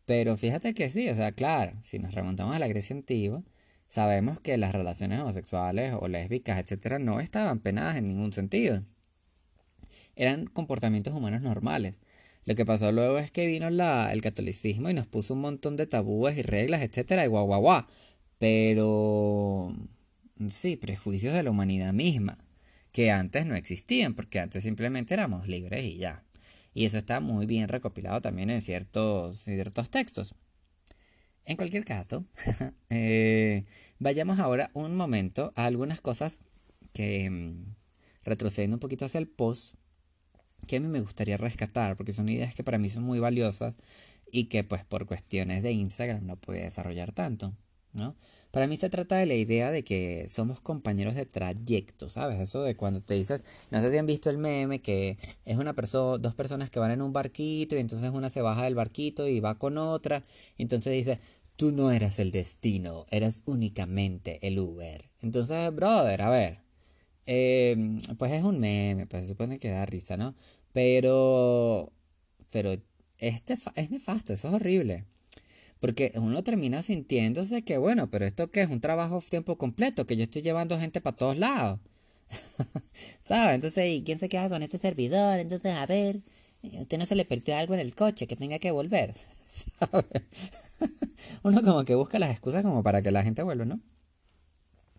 Pero 0.07 0.37
fíjate 0.37 0.75
que 0.75 0.91
sí, 0.91 1.09
o 1.09 1.15
sea, 1.15 1.33
claro, 1.33 1.73
si 1.83 1.99
nos 1.99 2.15
remontamos 2.15 2.57
a 2.57 2.59
la 2.59 2.67
Grecia 2.67 2.97
antigua, 2.97 3.45
sabemos 3.89 4.41
que 4.41 4.59
las 4.59 4.73
relaciones 4.73 5.21
homosexuales 5.21 5.95
o 5.99 6.09
lésbicas, 6.09 6.59
etcétera, 6.59 6.99
no 6.99 7.21
estaban 7.21 7.61
penadas 7.61 7.97
en 7.97 8.09
ningún 8.09 8.33
sentido. 8.33 8.83
Eran 10.17 10.47
comportamientos 10.47 11.15
humanos 11.15 11.43
normales. 11.43 11.99
Lo 12.45 12.55
que 12.55 12.65
pasó 12.65 12.91
luego 12.93 13.19
es 13.19 13.31
que 13.31 13.47
vino 13.47 13.69
el 13.69 14.23
catolicismo 14.23 14.91
y 14.91 14.95
nos 14.95 15.07
puso 15.07 15.35
un 15.35 15.41
montón 15.41 15.77
de 15.77 15.87
tabúes 15.87 16.39
y 16.39 16.43
reglas, 16.43 16.83
etcétera, 16.83 17.25
y 17.25 17.29
guau, 17.29 17.47
guau, 17.47 17.61
guau. 17.61 17.85
Pero 18.39 19.75
sí, 20.49 20.77
prejuicios 20.77 21.35
de 21.35 21.43
la 21.43 21.51
humanidad 21.51 21.93
misma, 21.93 22.39
que 22.93 23.11
antes 23.11 23.47
no 23.47 23.55
existían, 23.55 24.15
porque 24.15 24.41
antes 24.41 24.63
simplemente 24.63 25.15
éramos 25.15 25.49
libres 25.49 25.85
y 25.85 25.99
ya. 25.99 26.25
Y 26.73 26.87
eso 26.87 26.99
está 26.99 27.21
muy 27.21 27.47
bien 27.47 27.69
recopilado 27.69 28.21
también 28.21 28.51
en 28.51 28.63
ciertos, 28.63 29.45
textos. 29.91 30.35
En 31.45 31.57
cualquier 31.57 31.85
caso, 31.85 32.25
eh, 32.91 33.65
vayamos 33.99 34.39
ahora 34.39 34.71
un 34.73 34.97
momento 34.97 35.53
a 35.57 35.67
algunas 35.67 36.01
cosas 36.01 36.39
que, 36.93 37.29
mm, 37.29 37.75
retrocediendo 38.25 38.77
un 38.77 38.81
poquito 38.81 39.05
hacia 39.05 39.19
el 39.19 39.29
post, 39.29 39.75
que 40.67 40.77
a 40.77 40.81
mí 40.81 40.89
me 40.89 41.01
gustaría 41.01 41.37
rescatar, 41.37 41.97
porque 41.97 42.13
son 42.13 42.29
ideas 42.29 42.55
que 42.55 42.65
para 42.65 42.79
mí 42.79 42.89
son 42.89 43.05
muy 43.05 43.19
valiosas 43.19 43.75
y 44.31 44.45
que 44.45 44.65
pues 44.65 44.85
por 44.85 45.07
cuestiones 45.07 45.63
de 45.63 45.73
Instagram 45.73 46.27
no 46.27 46.37
pude 46.37 46.63
desarrollar 46.63 47.13
tanto, 47.13 47.55
¿no? 47.93 48.17
Para 48.51 48.67
mí 48.67 48.77
se 48.77 48.91
trata 48.91 49.17
de 49.17 49.27
la 49.27 49.35
idea 49.35 49.71
de 49.71 49.85
que 49.85 50.27
somos 50.29 50.61
compañeros 50.61 51.15
de 51.15 51.25
trayecto, 51.25 52.09
¿sabes? 52.09 52.41
Eso 52.41 52.63
de 52.63 52.75
cuando 52.75 53.01
te 53.01 53.15
dices, 53.15 53.45
no 53.71 53.81
sé 53.81 53.93
si 53.93 53.99
han 53.99 54.07
visto 54.07 54.29
el 54.29 54.39
meme, 54.39 54.81
que 54.81 55.19
es 55.45 55.57
una 55.57 55.73
persona, 55.75 56.19
dos 56.19 56.35
personas 56.35 56.69
que 56.69 56.81
van 56.81 56.91
en 56.91 57.01
un 57.01 57.13
barquito 57.13 57.77
y 57.77 57.79
entonces 57.79 58.11
una 58.11 58.29
se 58.29 58.43
baja 58.43 58.65
del 58.65 58.75
barquito 58.75 59.29
y 59.29 59.39
va 59.39 59.57
con 59.57 59.79
otra, 59.79 60.25
y 60.57 60.63
entonces 60.63 60.93
dice, 60.93 61.21
tú 61.55 61.71
no 61.71 61.93
eras 61.93 62.19
el 62.19 62.33
destino, 62.33 63.05
eras 63.11 63.43
únicamente 63.47 64.45
el 64.47 64.59
Uber. 64.59 65.05
Entonces, 65.23 65.73
brother, 65.73 66.23
a 66.23 66.31
ver, 66.31 66.59
eh, 67.33 67.77
pues 68.19 68.33
es 68.33 68.43
un 68.43 68.59
meme, 68.59 69.07
pues 69.07 69.23
se 69.23 69.29
supone 69.29 69.61
que 69.61 69.71
da 69.71 69.87
risa, 69.87 70.17
¿no? 70.17 70.35
Pero, 70.73 71.93
pero 72.51 72.75
este 73.19 73.57
es 73.77 73.91
nefasto, 73.93 74.33
eso 74.33 74.49
es 74.49 74.55
horrible. 74.55 75.05
Porque 75.81 76.13
uno 76.17 76.43
termina 76.43 76.83
sintiéndose 76.83 77.63
que, 77.63 77.79
bueno, 77.79 78.11
pero 78.11 78.27
esto 78.27 78.51
que 78.51 78.63
es 78.63 78.71
un 78.71 78.81
trabajo 78.81 79.23
tiempo 79.31 79.57
completo, 79.59 80.07
que 80.07 80.17
yo 80.17 80.25
estoy 80.25 80.43
llevando 80.43 80.81
gente 80.81 81.01
para 81.01 81.17
todos 81.17 81.39
lados. 81.39 81.79
¿Sabes? 83.25 83.55
Entonces, 83.55 83.87
¿y 83.89 84.03
quién 84.03 84.19
se 84.19 84.29
queda 84.29 84.49
con 84.49 84.63
este 84.65 84.79
servidor? 84.79 85.39
Entonces, 85.39 85.75
a 85.77 85.87
ver, 85.87 86.23
usted 86.65 86.99
no 86.99 87.07
se 87.07 87.15
le 87.17 87.25
perdió 87.25 87.57
algo 87.57 87.75
en 87.75 87.81
el 87.81 87.95
coche 87.95 88.27
que 88.27 88.37
tenga 88.37 88.59
que 88.59 88.73
volver. 88.73 89.15
¿Sabes? 89.49 90.07
uno 91.45 91.63
como 91.63 91.85
que 91.85 91.95
busca 91.95 92.19
las 92.19 92.33
excusas 92.33 92.65
como 92.65 92.83
para 92.83 93.03
que 93.03 93.13
la 93.13 93.23
gente 93.23 93.43
vuelva, 93.45 93.67
¿no? 93.67 93.81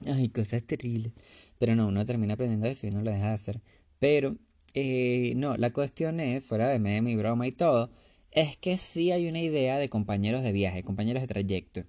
Ay, 0.05 0.29
cosas 0.29 0.63
terribles. 0.63 1.13
Pero 1.61 1.75
no, 1.75 1.89
uno 1.89 2.07
termina 2.07 2.33
aprendiendo 2.33 2.65
eso 2.65 2.87
y 2.87 2.89
uno 2.89 3.03
lo 3.03 3.11
deja 3.11 3.27
de 3.27 3.33
hacer. 3.35 3.61
Pero, 3.99 4.35
eh, 4.73 5.33
no, 5.35 5.57
la 5.57 5.71
cuestión 5.71 6.19
es, 6.19 6.43
fuera 6.43 6.67
de 6.67 6.79
meme 6.79 7.11
y 7.11 7.15
broma 7.15 7.45
y 7.45 7.51
todo, 7.51 7.91
es 8.31 8.57
que 8.57 8.79
sí 8.79 9.11
hay 9.11 9.27
una 9.27 9.41
idea 9.41 9.77
de 9.77 9.87
compañeros 9.87 10.41
de 10.41 10.53
viaje, 10.53 10.81
compañeros 10.81 11.21
de 11.21 11.27
trayecto, 11.27 11.83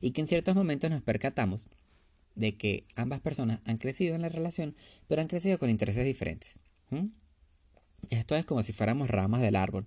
y 0.00 0.12
que 0.12 0.22
en 0.22 0.28
ciertos 0.28 0.54
momentos 0.54 0.90
nos 0.90 1.02
percatamos 1.02 1.66
de 2.36 2.56
que 2.56 2.84
ambas 2.96 3.20
personas 3.20 3.60
han 3.66 3.76
crecido 3.76 4.14
en 4.14 4.22
la 4.22 4.30
relación, 4.30 4.74
pero 5.08 5.20
han 5.20 5.28
crecido 5.28 5.58
con 5.58 5.68
intereses 5.68 6.06
diferentes. 6.06 6.58
Esto 8.08 8.34
es 8.34 8.46
como 8.46 8.62
si 8.62 8.72
fuéramos 8.72 9.10
ramas 9.10 9.42
del 9.42 9.56
árbol. 9.56 9.84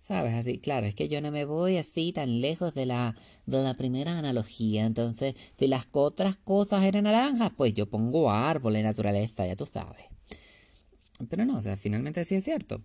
¿Sabes? 0.00 0.32
Así, 0.34 0.58
claro, 0.58 0.86
es 0.86 0.94
que 0.94 1.10
yo 1.10 1.20
no 1.20 1.30
me 1.30 1.44
voy 1.44 1.76
así 1.76 2.12
tan 2.12 2.40
lejos 2.40 2.72
de 2.72 2.86
la, 2.86 3.14
de 3.44 3.62
la 3.62 3.74
primera 3.74 4.18
analogía. 4.18 4.86
Entonces, 4.86 5.34
si 5.58 5.68
las 5.68 5.88
otras 5.92 6.36
cosas 6.36 6.84
eran 6.84 7.04
naranjas, 7.04 7.52
pues 7.54 7.74
yo 7.74 7.88
pongo 7.88 8.30
árbol 8.30 8.76
en 8.76 8.84
naturaleza, 8.84 9.46
ya 9.46 9.56
tú 9.56 9.66
sabes. 9.66 10.06
Pero 11.28 11.44
no, 11.44 11.58
o 11.58 11.62
sea, 11.62 11.76
finalmente 11.76 12.24
sí 12.24 12.34
es 12.34 12.44
cierto. 12.44 12.82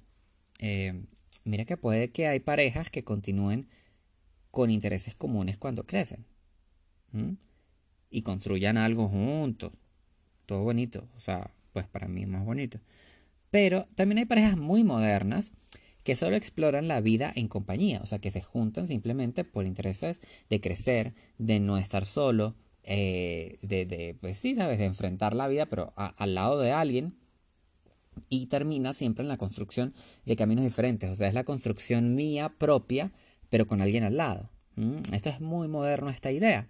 Eh, 0.60 1.06
mira 1.46 1.64
que 1.64 1.78
puede 1.78 2.12
que 2.12 2.28
hay 2.28 2.42
parejas 2.42 2.90
que 2.90 3.06
continúen 3.06 3.70
con 4.52 4.70
intereses 4.70 5.16
comunes 5.16 5.58
cuando 5.58 5.86
crecen. 5.86 6.26
Y 8.10 8.24
construyan 8.24 8.76
algo 8.76 9.08
juntos. 9.08 9.72
Todo 10.46 10.64
bonito. 10.64 11.08
O 11.16 11.20
sea, 11.20 11.50
pues 11.72 11.88
para 11.88 12.10
mí 12.10 12.24
es 12.24 12.28
más 12.28 12.44
bonito. 12.44 12.82
Pero 13.52 13.88
también 13.96 14.18
hay 14.18 14.26
parejas 14.26 14.58
muy 14.58 14.84
modernas 14.84 15.54
que 16.06 16.16
solo 16.16 16.36
exploran 16.36 16.88
la 16.88 17.02
vida 17.02 17.34
en 17.36 17.48
compañía, 17.48 18.00
o 18.04 18.06
sea, 18.06 18.20
que 18.20 18.30
se 18.30 18.40
juntan 18.40 18.88
simplemente 18.88 19.44
por 19.44 19.66
intereses 19.66 20.22
de 20.52 20.62
crecer, 20.62 21.16
de 21.40 21.60
no 21.60 21.80
estar 21.80 22.06
solo, 22.06 22.56
eh, 22.84 23.58
de, 23.64 24.16
pues 24.22 24.38
sí, 24.38 24.54
sabes, 24.54 24.78
de 24.78 24.86
enfrentar 24.86 25.34
la 25.34 25.48
vida, 25.48 25.66
pero 25.66 25.94
al 25.96 26.36
lado 26.36 26.60
de 26.60 26.72
alguien 26.72 27.16
y 28.30 28.46
termina 28.46 28.94
siempre 28.94 29.24
en 29.24 29.30
la 29.30 29.38
construcción 29.38 29.96
de 30.28 30.36
caminos 30.36 30.64
diferentes. 30.64 31.10
O 31.10 31.16
sea, 31.16 31.28
es 31.28 31.34
la 31.34 31.44
construcción 31.44 32.14
mía 32.14 32.54
propia, 32.60 33.12
pero 33.50 33.66
con 33.66 33.82
alguien 33.82 34.04
al 34.04 34.16
lado. 34.16 34.52
Esto 35.12 35.30
es 35.30 35.42
muy 35.42 35.68
moderno, 35.68 36.12
esta 36.12 36.32
idea. 36.32 36.70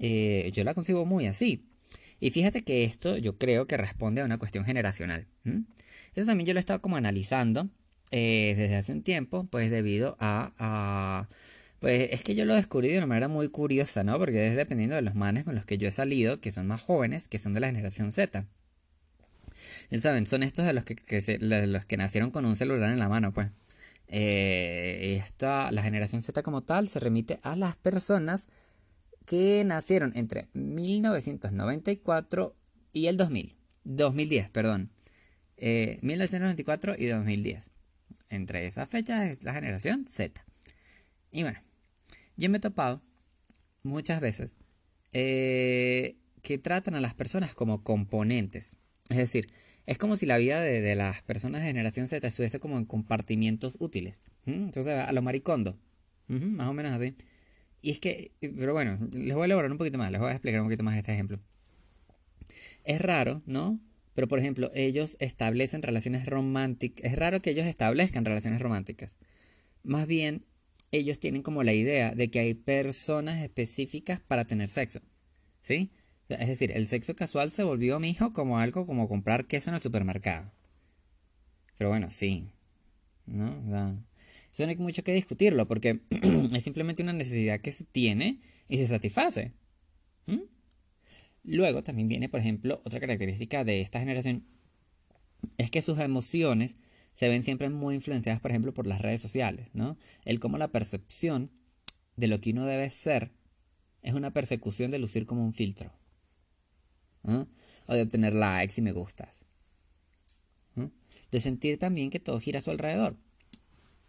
Eh, 0.00 0.50
yo 0.52 0.64
la 0.64 0.74
consigo 0.74 1.06
muy 1.06 1.26
así. 1.26 1.64
Y 2.18 2.30
fíjate 2.30 2.64
que 2.64 2.82
esto 2.82 3.18
yo 3.18 3.38
creo 3.38 3.68
que 3.68 3.76
responde 3.76 4.20
a 4.20 4.24
una 4.24 4.38
cuestión 4.38 4.64
generacional. 4.64 5.28
Esto 5.44 6.26
también 6.26 6.46
yo 6.48 6.54
lo 6.54 6.58
he 6.58 6.60
estado 6.60 6.82
como 6.82 6.96
analizando 6.96 7.68
eh, 8.16 8.54
desde 8.56 8.76
hace 8.76 8.92
un 8.92 9.02
tiempo, 9.02 9.44
pues 9.50 9.72
debido 9.72 10.16
a, 10.20 11.26
Pues 11.80 12.10
es 12.12 12.22
que 12.22 12.36
yo 12.36 12.44
lo 12.44 12.54
descubrí 12.54 12.88
de 12.88 12.98
una 12.98 13.08
manera 13.08 13.26
muy 13.26 13.48
curiosa, 13.48 14.04
¿no? 14.04 14.18
Porque 14.20 14.46
es 14.48 14.56
dependiendo 14.56 14.94
de 14.94 15.02
los 15.02 15.16
manes 15.16 15.42
con 15.44 15.56
los 15.56 15.66
que 15.66 15.78
yo 15.78 15.88
he 15.88 15.90
salido, 15.90 16.40
que 16.40 16.52
son 16.52 16.68
más 16.68 16.80
jóvenes, 16.80 17.26
que 17.26 17.40
son 17.40 17.54
de 17.54 17.60
la 17.60 17.66
generación 17.66 18.12
Z. 18.12 18.46
¿Saben? 20.00 20.26
Son 20.26 20.44
estos 20.44 20.64
de 20.64 20.74
los 20.74 20.84
que, 20.84 20.96
los 21.40 21.86
que 21.86 21.96
nacieron 21.96 22.30
con 22.30 22.44
un 22.44 22.54
celular 22.54 22.92
en 22.92 23.00
la 23.00 23.08
mano, 23.08 23.34
pues. 23.34 23.48
Eh, 24.06 25.20
esta, 25.20 25.72
la 25.72 25.82
generación 25.82 26.22
Z 26.22 26.40
como 26.44 26.62
tal 26.62 26.88
se 26.88 27.00
remite 27.00 27.40
a 27.42 27.56
las 27.56 27.76
personas 27.76 28.46
que 29.26 29.64
nacieron 29.64 30.12
entre 30.14 30.46
1994 30.52 32.54
y 32.92 33.08
el 33.08 33.16
2000. 33.16 33.56
2010, 33.82 34.50
perdón. 34.50 34.90
1994 35.58 36.92
eh, 36.92 36.96
y 37.00 37.06
2010. 37.06 37.73
Entre 38.28 38.66
esas 38.66 38.88
fechas 38.88 39.26
es 39.26 39.44
la 39.44 39.54
generación 39.54 40.06
Z. 40.06 40.44
Y 41.30 41.42
bueno, 41.42 41.60
yo 42.36 42.50
me 42.50 42.58
he 42.58 42.60
topado 42.60 43.02
muchas 43.82 44.20
veces 44.20 44.56
eh, 45.12 46.16
que 46.42 46.58
tratan 46.58 46.94
a 46.94 47.00
las 47.00 47.14
personas 47.14 47.54
como 47.54 47.82
componentes. 47.82 48.76
Es 49.08 49.18
decir, 49.18 49.48
es 49.86 49.98
como 49.98 50.16
si 50.16 50.26
la 50.26 50.38
vida 50.38 50.60
de, 50.60 50.94
las 50.94 51.22
personas 51.22 51.60
de 51.60 51.68
generación 51.68 52.08
Z 52.08 52.26
estuviese 52.26 52.58
como 52.58 52.78
en 52.78 52.86
compartimientos 52.86 53.76
útiles. 53.80 54.24
Entonces, 54.46 54.98
a 54.98 55.12
lo 55.12 55.22
maricondo. 55.22 55.78
más 56.28 56.68
o 56.68 56.72
menos 56.72 56.92
así. 56.92 57.14
Y 57.82 57.90
es 57.90 57.98
que, 57.98 58.32
pero 58.40 58.72
bueno, 58.72 58.98
les 59.12 59.34
voy 59.34 59.42
a 59.42 59.44
elaborar 59.44 59.70
un 59.70 59.76
poquito 59.76 59.98
más, 59.98 60.10
les 60.10 60.18
voy 60.20 60.30
a 60.30 60.32
explicar 60.32 60.62
un 60.62 60.68
poquito 60.68 60.82
más 60.82 60.96
este 60.96 61.12
ejemplo. 61.12 61.38
Es 62.82 63.00
raro, 63.00 63.42
¿no? 63.44 63.78
Pero 64.14 64.28
por 64.28 64.38
ejemplo, 64.38 64.70
ellos 64.74 65.16
establecen 65.20 65.82
relaciones 65.82 66.26
románticas. 66.26 67.04
Es 67.04 67.18
raro 67.18 67.40
que 67.40 67.50
ellos 67.50 67.66
establezcan 67.66 68.24
relaciones 68.24 68.62
románticas. 68.62 69.16
Más 69.82 70.06
bien, 70.06 70.46
ellos 70.92 71.18
tienen 71.18 71.42
como 71.42 71.62
la 71.62 71.72
idea 71.72 72.14
de 72.14 72.30
que 72.30 72.38
hay 72.38 72.54
personas 72.54 73.42
específicas 73.42 74.20
para 74.20 74.44
tener 74.44 74.68
sexo. 74.68 75.00
¿Sí? 75.62 75.90
Es 76.28 76.48
decir, 76.48 76.72
el 76.72 76.86
sexo 76.86 77.14
casual 77.16 77.50
se 77.50 77.64
volvió, 77.64 78.00
mi 78.00 78.10
hijo, 78.10 78.32
como 78.32 78.58
algo 78.58 78.86
como 78.86 79.08
comprar 79.08 79.46
queso 79.46 79.70
en 79.70 79.74
el 79.74 79.80
supermercado. 79.80 80.52
Pero 81.76 81.90
bueno, 81.90 82.10
sí. 82.10 82.50
¿No? 83.26 84.04
eso 84.52 84.64
no 84.64 84.68
hay 84.68 84.76
mucho 84.76 85.02
que 85.02 85.12
discutirlo 85.12 85.66
porque 85.66 86.00
es 86.52 86.62
simplemente 86.62 87.02
una 87.02 87.12
necesidad 87.12 87.60
que 87.60 87.72
se 87.72 87.84
tiene 87.84 88.40
y 88.68 88.78
se 88.78 88.86
satisface. 88.86 89.52
Luego 91.44 91.82
también 91.82 92.08
viene, 92.08 92.28
por 92.28 92.40
ejemplo, 92.40 92.80
otra 92.84 93.00
característica 93.00 93.64
de 93.64 93.80
esta 93.80 94.00
generación 94.00 94.44
es 95.58 95.70
que 95.70 95.82
sus 95.82 95.98
emociones 95.98 96.76
se 97.14 97.28
ven 97.28 97.44
siempre 97.44 97.68
muy 97.70 97.94
influenciadas, 97.94 98.40
por 98.40 98.50
ejemplo, 98.50 98.74
por 98.74 98.86
las 98.86 99.00
redes 99.00 99.20
sociales, 99.20 99.68
¿no? 99.74 99.96
El 100.24 100.40
cómo 100.40 100.58
la 100.58 100.68
percepción 100.68 101.50
de 102.16 102.28
lo 102.28 102.40
que 102.40 102.50
uno 102.50 102.64
debe 102.64 102.88
ser 102.90 103.30
es 104.02 104.14
una 104.14 104.32
persecución 104.32 104.90
de 104.90 104.98
lucir 104.98 105.26
como 105.26 105.44
un 105.44 105.52
filtro. 105.52 105.92
O 107.86 107.94
de 107.94 108.02
obtener 108.02 108.34
likes 108.34 108.74
y 108.78 108.82
me 108.82 108.92
gustas. 108.92 109.44
De 111.30 111.40
sentir 111.40 111.78
también 111.78 112.10
que 112.10 112.20
todo 112.20 112.40
gira 112.40 112.58
a 112.58 112.62
su 112.62 112.70
alrededor. 112.70 113.16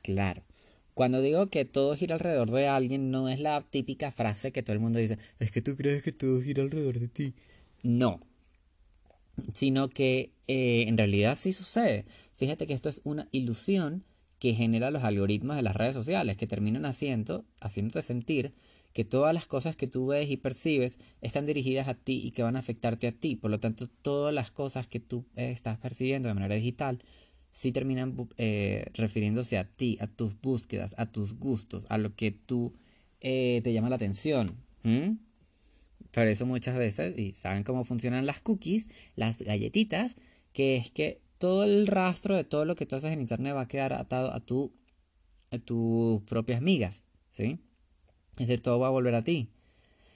Claro. 0.02 0.44
Cuando 0.96 1.22
digo 1.22 1.48
que 1.48 1.66
todo 1.66 1.94
gira 1.98 2.16
alrededor 2.16 2.50
de 2.50 2.70
alguien, 2.70 3.12
no 3.12 3.28
es 3.28 3.42
la 3.42 3.60
típica 3.62 4.12
frase 4.12 4.54
que 4.54 4.64
todo 4.64 4.74
el 4.74 4.80
mundo 4.80 4.98
dice, 4.98 5.20
es 5.40 5.52
que 5.52 5.62
tú 5.62 5.76
crees 5.76 6.02
que 6.02 6.14
todo 6.14 6.42
gira 6.42 6.64
alrededor 6.64 7.00
de 7.00 7.10
ti. 7.10 7.34
No. 7.84 8.22
Sino 9.54 9.90
que 9.90 10.32
eh, 10.48 10.86
en 10.88 10.98
realidad 10.98 11.36
sí 11.36 11.52
sucede. 11.52 12.06
Fíjate 12.34 12.66
que 12.66 12.74
esto 12.74 12.88
es 12.88 13.02
una 13.04 13.28
ilusión 13.32 14.06
que 14.40 14.54
genera 14.54 14.90
los 14.90 15.04
algoritmos 15.04 15.58
de 15.58 15.64
las 15.64 15.76
redes 15.76 15.96
sociales, 15.96 16.38
que 16.38 16.48
terminan 16.48 16.86
haciendo, 16.86 17.44
haciéndote 17.60 18.02
sentir 18.02 18.54
que 18.94 19.04
todas 19.04 19.34
las 19.34 19.48
cosas 19.48 19.76
que 19.76 19.88
tú 19.88 20.08
ves 20.08 20.30
y 20.32 20.38
percibes 20.38 21.00
están 21.20 21.46
dirigidas 21.46 21.90
a 21.90 21.96
ti 21.96 22.22
y 22.24 22.32
que 22.32 22.44
van 22.44 22.56
a 22.56 22.60
afectarte 22.60 23.08
a 23.08 23.12
ti. 23.12 23.36
Por 23.36 23.52
lo 23.52 23.60
tanto, 23.60 23.90
todas 24.02 24.34
las 24.34 24.52
cosas 24.52 24.88
que 24.88 25.02
tú 25.02 25.26
eh, 25.36 25.52
estás 25.52 25.78
percibiendo 25.78 26.30
de 26.30 26.36
manera 26.36 26.56
digital 26.56 27.02
sí 27.56 27.72
terminan 27.72 28.18
eh, 28.36 28.86
refiriéndose 28.96 29.58
a 29.58 29.64
ti, 29.64 29.98
a 30.02 30.08
tus 30.08 30.40
búsquedas, 30.42 30.94
a 30.98 31.06
tus 31.06 31.40
gustos, 31.40 31.86
a 31.88 31.98
lo 31.98 32.14
que 32.14 32.32
tú 32.32 32.74
eh, 33.22 33.62
te 33.64 33.72
llama 33.72 33.88
la 33.88 33.96
atención. 33.96 34.58
Por 36.12 36.28
eso 36.28 36.46
muchas 36.46 36.78
veces, 36.78 37.18
y 37.18 37.32
saben 37.32 37.64
cómo 37.64 37.86
funcionan 37.86 38.26
las 38.26 38.42
cookies, 38.42 38.90
las 39.16 39.40
galletitas, 39.40 40.16
que 40.52 40.76
es 40.76 40.92
que 40.92 41.22
todo 41.38 41.64
el 41.64 41.88
rastro 41.88 42.36
de 42.36 42.44
todo 42.44 42.66
lo 42.66 42.76
que 42.76 42.86
tú 42.86 42.98
haces 42.98 43.14
en 43.14 43.22
internet 43.22 43.56
va 43.56 43.62
a 43.62 43.68
quedar 43.70 43.94
atado 43.94 44.34
a, 44.34 44.42
tu, 44.42 44.74
a 45.52 45.58
tus 45.58 46.24
propias 46.24 46.62
migas, 46.62 47.06
¿sí? 47.32 47.62
Es 48.34 48.48
decir, 48.48 48.62
todo 48.62 48.80
va 48.80 48.88
a 48.88 48.92
volver 48.92 49.16
a 49.16 49.24
ti. 49.24 49.50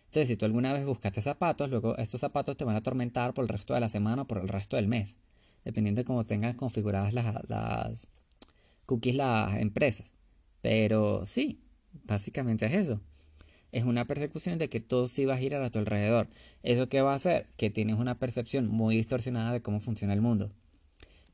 Entonces, 0.07 0.27
si 0.27 0.35
tú 0.35 0.43
alguna 0.43 0.73
vez 0.73 0.85
buscaste 0.85 1.21
zapatos, 1.21 1.69
luego 1.69 1.97
estos 1.97 2.19
zapatos 2.19 2.57
te 2.57 2.65
van 2.65 2.75
a 2.75 2.79
atormentar 2.79 3.33
por 3.33 3.45
el 3.45 3.49
resto 3.49 3.75
de 3.75 3.79
la 3.79 3.87
semana 3.87 4.23
o 4.23 4.27
por 4.27 4.39
el 4.39 4.49
resto 4.49 4.75
del 4.75 4.89
mes, 4.89 5.15
dependiendo 5.65 5.99
de 5.99 6.05
cómo 6.05 6.25
tengas 6.25 6.55
configuradas 6.55 7.13
las, 7.13 7.49
las 7.49 8.07
cookies 8.85 9.15
las 9.15 9.57
empresas. 9.57 10.11
Pero 10.61 11.25
sí, 11.25 11.59
básicamente 12.05 12.65
es 12.65 12.73
eso. 12.73 13.01
Es 13.71 13.83
una 13.83 14.05
persecución 14.05 14.57
de 14.57 14.69
que 14.69 14.79
todo 14.79 15.07
sí 15.07 15.25
va 15.25 15.35
a 15.35 15.37
girar 15.37 15.61
a 15.61 15.69
tu 15.69 15.79
alrededor. 15.79 16.27
¿Eso 16.63 16.89
qué 16.89 17.01
va 17.01 17.13
a 17.13 17.15
hacer? 17.15 17.45
Que 17.55 17.69
tienes 17.69 17.97
una 17.97 18.17
percepción 18.17 18.67
muy 18.67 18.95
distorsionada 18.95 19.53
de 19.53 19.61
cómo 19.61 19.79
funciona 19.79 20.13
el 20.13 20.21
mundo. 20.21 20.51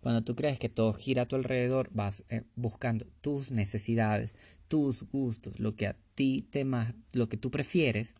Cuando 0.01 0.24
tú 0.24 0.36
crees 0.36 0.60
que 0.60 0.70
todo 0.70 0.94
gira 0.94 1.24
a 1.24 1.27
tu 1.27 1.36
alrededor, 1.36 1.89
vas 1.91 2.25
eh, 2.29 2.44
buscando 2.55 3.08
tus 3.22 3.51
necesidades, 3.51 4.36
tus 4.67 5.03
gustos, 5.03 5.60
lo 5.60 5.75
que 5.75 5.88
a 5.88 5.96
ti 6.13 6.48
te 6.51 6.65
más, 6.65 6.94
lo 7.13 7.29
que 7.29 7.38
tú 7.38 7.50
prefieres, 7.50 8.13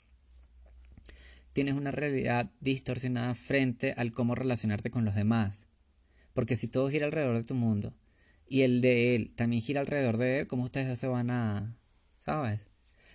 tienes 1.54 1.76
una 1.76 1.92
realidad 1.92 2.50
distorsionada 2.60 3.36
frente 3.36 3.94
al 3.98 4.14
cómo 4.14 4.34
relacionarte 4.34 4.90
con 4.90 5.06
los 5.06 5.14
demás. 5.14 5.68
Porque 6.36 6.58
si 6.58 6.68
todo 6.68 6.90
gira 6.90 7.06
alrededor 7.06 7.38
de 7.38 7.46
tu 7.46 7.56
mundo 7.56 7.94
y 8.46 8.62
el 8.64 8.82
de 8.82 9.16
él 9.16 9.32
también 9.36 9.62
gira 9.62 9.80
alrededor 9.80 10.18
de 10.18 10.42
él, 10.42 10.48
¿cómo 10.48 10.66
ustedes 10.66 11.00
se 11.00 11.08
van 11.08 11.32
a, 11.32 11.78
sabes? 12.26 12.68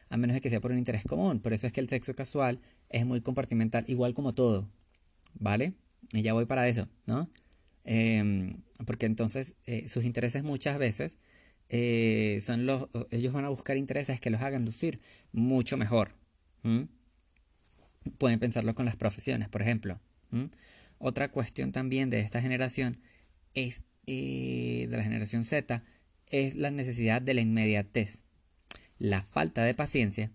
A 0.09 0.17
menos 0.17 0.35
de 0.35 0.41
que 0.41 0.49
sea 0.49 0.61
por 0.61 0.73
un 0.73 0.79
interés 0.79 1.05
común. 1.05 1.39
Por 1.41 1.53
eso 1.53 1.67
es 1.67 1.73
que 1.73 1.81
el 1.81 1.89
sexo 1.91 2.15
casual 2.15 2.61
es 2.89 3.05
muy 3.05 3.21
compartimental, 3.21 3.85
igual 3.89 4.15
como 4.15 4.33
todo. 4.33 4.71
¿Vale? 5.35 5.75
Y 6.15 6.23
ya 6.23 6.33
voy 6.33 6.47
para 6.47 6.67
eso, 6.67 6.89
¿no? 7.07 7.29
Em, 7.85 8.63
porque 8.87 9.05
entonces 9.05 9.55
eh, 9.67 9.87
sus 9.87 10.05
intereses 10.05 10.43
muchas 10.43 10.79
veces 10.79 11.19
eh, 11.69 12.39
son 12.41 12.65
los, 12.65 12.89
ellos 13.11 13.35
van 13.35 13.45
a 13.45 13.51
buscar 13.51 13.77
intereses 13.77 14.19
que 14.19 14.31
los 14.31 14.41
hagan 14.41 14.65
lucir 14.65 14.99
mucho 15.33 15.77
mejor. 15.77 16.15
Pueden 18.17 18.39
pensarlo 18.39 18.75
con 18.75 18.87
las 18.87 18.97
profesiones, 18.97 19.51
por 19.51 19.61
ejemplo. 19.61 20.01
Otra 20.99 21.31
cuestión 21.31 21.71
también 21.71 22.09
de 22.09 22.21
esta 22.21 22.41
generación 22.41 22.99
es, 23.55 23.83
eh, 24.07 24.87
de 24.89 24.97
la 24.97 25.03
generación 25.03 25.45
Z, 25.45 25.85
es 26.27 26.55
la 26.55 26.71
necesidad 26.71 27.23
de 27.23 27.35
la 27.35 27.41
inmediatez, 27.41 28.25
la 28.99 29.23
falta 29.23 29.65
de 29.65 29.75
paciencia 29.75 30.31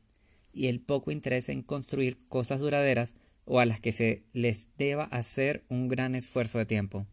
y 0.54 0.68
el 0.68 0.80
poco 0.80 1.12
interés 1.12 1.50
en 1.50 1.62
construir 1.62 2.18
cosas 2.28 2.60
duraderas 2.60 3.16
o 3.46 3.60
a 3.60 3.66
las 3.66 3.80
que 3.80 3.92
se 3.92 4.24
les 4.34 4.70
deba 4.78 5.06
hacer 5.06 5.64
un 5.70 5.88
gran 5.88 6.16
esfuerzo 6.16 6.58
de 6.58 6.66
tiempo. 6.66 7.06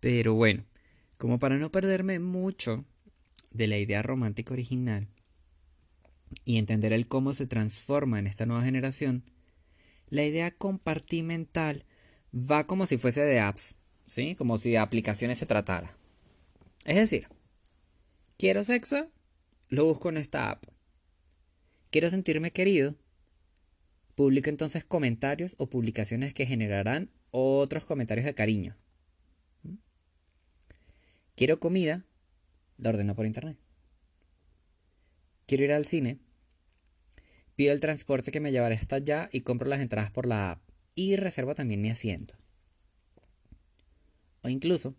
Pero 0.00 0.34
bueno, 0.34 0.64
como 1.18 1.38
para 1.38 1.56
no 1.58 1.70
perderme 1.70 2.18
mucho 2.18 2.84
de 3.52 3.68
la 3.68 3.78
idea 3.78 4.02
romántica 4.02 4.52
original 4.54 5.08
y 6.44 6.58
entender 6.58 6.92
el 6.92 7.06
cómo 7.06 7.34
se 7.34 7.46
transforma 7.46 8.18
en 8.18 8.26
esta 8.26 8.46
nueva 8.46 8.64
generación, 8.64 9.22
la 10.08 10.24
idea 10.24 10.50
compartimental 10.50 11.84
va 12.34 12.66
como 12.66 12.86
si 12.86 12.98
fuese 12.98 13.22
de 13.22 13.40
apps, 13.40 13.76
¿sí? 14.06 14.34
Como 14.34 14.58
si 14.58 14.72
de 14.72 14.78
aplicaciones 14.78 15.38
se 15.38 15.46
tratara. 15.46 15.96
Es 16.84 16.96
decir, 16.96 17.28
quiero 18.38 18.62
sexo, 18.64 19.10
lo 19.68 19.84
busco 19.84 20.08
en 20.08 20.16
esta 20.16 20.50
app. 20.50 20.64
Quiero 21.90 22.08
sentirme 22.08 22.52
querido, 22.52 22.96
publico 24.14 24.50
entonces 24.50 24.84
comentarios 24.84 25.54
o 25.58 25.68
publicaciones 25.68 26.34
que 26.34 26.46
generarán 26.46 27.10
otros 27.30 27.84
comentarios 27.84 28.24
de 28.24 28.34
cariño. 28.34 28.76
Quiero 31.34 31.60
comida, 31.60 32.04
la 32.78 32.90
ordeno 32.90 33.14
por 33.14 33.26
internet. 33.26 33.58
Quiero 35.46 35.64
ir 35.64 35.72
al 35.72 35.86
cine, 35.86 36.18
pido 37.56 37.72
el 37.72 37.80
transporte 37.80 38.30
que 38.30 38.40
me 38.40 38.52
llevará 38.52 38.74
hasta 38.74 38.96
allá 38.96 39.28
y 39.32 39.42
compro 39.42 39.68
las 39.68 39.80
entradas 39.80 40.10
por 40.10 40.26
la 40.26 40.52
app. 40.52 40.71
Y 40.94 41.16
reservo 41.16 41.54
también 41.54 41.80
mi 41.80 41.90
asiento. 41.90 42.34
O 44.42 44.48
incluso, 44.48 44.94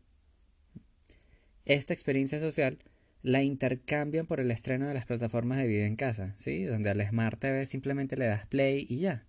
esta 1.65 1.93
experiencia 1.93 2.39
social 2.39 2.79
la 3.21 3.41
intercambian 3.41 4.27
por 4.27 4.41
el 4.41 4.51
estreno 4.51 4.87
de 4.87 4.93
las 4.93 5.05
plataformas 5.05 5.57
de 5.57 5.67
video 5.67 5.85
en 5.85 5.95
casa, 5.95 6.35
¿sí? 6.37 6.63
Donde 6.63 6.89
al 6.89 7.07
Smart 7.07 7.39
TV 7.39 7.65
simplemente 7.65 8.17
le 8.17 8.25
das 8.25 8.45
play 8.45 8.85
y 8.87 8.99
ya. 8.99 9.25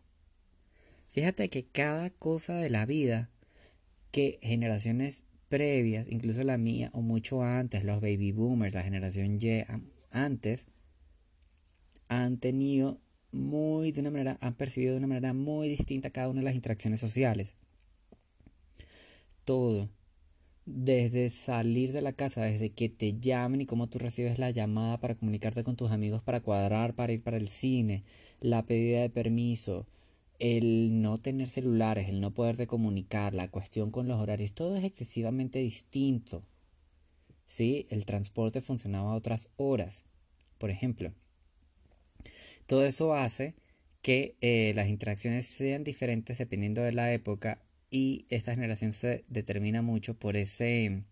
Fíjate 1.08 1.48
que 1.48 1.66
cada 1.66 2.10
cosa 2.10 2.56
de 2.56 2.70
la 2.70 2.86
vida 2.86 3.30
que 4.10 4.40
generaciones 4.42 5.22
previas, 5.48 6.08
incluso 6.08 6.42
la 6.42 6.58
mía 6.58 6.90
o 6.92 7.02
mucho 7.02 7.44
antes, 7.44 7.84
los 7.84 8.00
baby 8.00 8.32
boomers, 8.32 8.74
la 8.74 8.82
generación 8.82 9.38
Y 9.40 9.64
antes, 10.10 10.66
han 12.08 12.38
tenido 12.38 13.00
muy 13.34 13.92
de 13.92 14.00
una 14.00 14.10
manera, 14.10 14.38
han 14.40 14.54
percibido 14.54 14.92
de 14.92 14.98
una 14.98 15.08
manera 15.08 15.34
muy 15.34 15.68
distinta 15.68 16.10
cada 16.10 16.28
una 16.28 16.40
de 16.40 16.44
las 16.44 16.54
interacciones 16.54 17.00
sociales. 17.00 17.54
Todo, 19.44 19.90
desde 20.66 21.28
salir 21.28 21.92
de 21.92 22.00
la 22.00 22.12
casa, 22.12 22.42
desde 22.42 22.70
que 22.70 22.88
te 22.88 23.18
llamen 23.18 23.60
y 23.60 23.66
cómo 23.66 23.88
tú 23.88 23.98
recibes 23.98 24.38
la 24.38 24.50
llamada 24.50 24.98
para 24.98 25.14
comunicarte 25.14 25.64
con 25.64 25.76
tus 25.76 25.90
amigos 25.90 26.22
para 26.22 26.40
cuadrar, 26.40 26.94
para 26.94 27.12
ir 27.12 27.22
para 27.22 27.36
el 27.36 27.48
cine, 27.48 28.04
la 28.40 28.64
pedida 28.64 29.02
de 29.02 29.10
permiso, 29.10 29.86
el 30.38 31.02
no 31.02 31.18
tener 31.18 31.48
celulares, 31.48 32.08
el 32.08 32.20
no 32.20 32.32
poderte 32.32 32.66
comunicar, 32.66 33.34
la 33.34 33.50
cuestión 33.50 33.90
con 33.90 34.08
los 34.08 34.20
horarios, 34.20 34.52
todo 34.54 34.76
es 34.76 34.84
excesivamente 34.84 35.58
distinto. 35.58 36.44
¿Sí? 37.46 37.86
El 37.90 38.06
transporte 38.06 38.60
funcionaba 38.60 39.12
a 39.12 39.16
otras 39.16 39.50
horas, 39.56 40.04
por 40.58 40.70
ejemplo. 40.70 41.12
Todo 42.66 42.84
eso 42.84 43.14
hace 43.14 43.54
que 44.02 44.36
eh, 44.40 44.72
las 44.74 44.88
interacciones 44.88 45.46
sean 45.46 45.84
diferentes 45.84 46.38
dependiendo 46.38 46.82
de 46.82 46.92
la 46.92 47.12
época 47.12 47.58
y 47.90 48.26
esta 48.28 48.54
generación 48.54 48.92
se 48.92 49.24
determina 49.28 49.82
mucho 49.82 50.14
por 50.18 50.36
ese, 50.36 51.04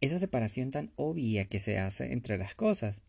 esa 0.00 0.18
separación 0.18 0.70
tan 0.70 0.92
obvia 0.96 1.44
que 1.44 1.60
se 1.60 1.78
hace 1.78 2.12
entre 2.12 2.38
las 2.38 2.54
cosas. 2.54 3.02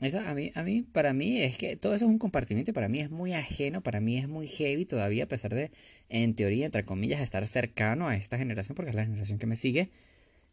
Eso 0.00 0.20
a 0.20 0.34
mí, 0.34 0.50
a 0.54 0.62
mí, 0.64 0.82
para 0.82 1.12
mí 1.12 1.40
es 1.40 1.56
que 1.56 1.76
todo 1.76 1.94
eso 1.94 2.04
es 2.04 2.10
un 2.10 2.18
compartimiento 2.18 2.72
y 2.72 2.74
para 2.74 2.88
mí 2.88 3.00
es 3.00 3.10
muy 3.10 3.32
ajeno, 3.32 3.80
para 3.82 4.00
mí 4.00 4.18
es 4.18 4.28
muy 4.28 4.48
heavy 4.48 4.84
todavía, 4.84 5.24
a 5.24 5.28
pesar 5.28 5.54
de, 5.54 5.70
en 6.08 6.34
teoría, 6.34 6.66
entre 6.66 6.84
comillas, 6.84 7.20
estar 7.20 7.46
cercano 7.46 8.08
a 8.08 8.16
esta 8.16 8.36
generación, 8.36 8.74
porque 8.74 8.90
es 8.90 8.96
la 8.96 9.04
generación 9.04 9.38
que 9.38 9.46
me 9.46 9.56
sigue. 9.56 9.90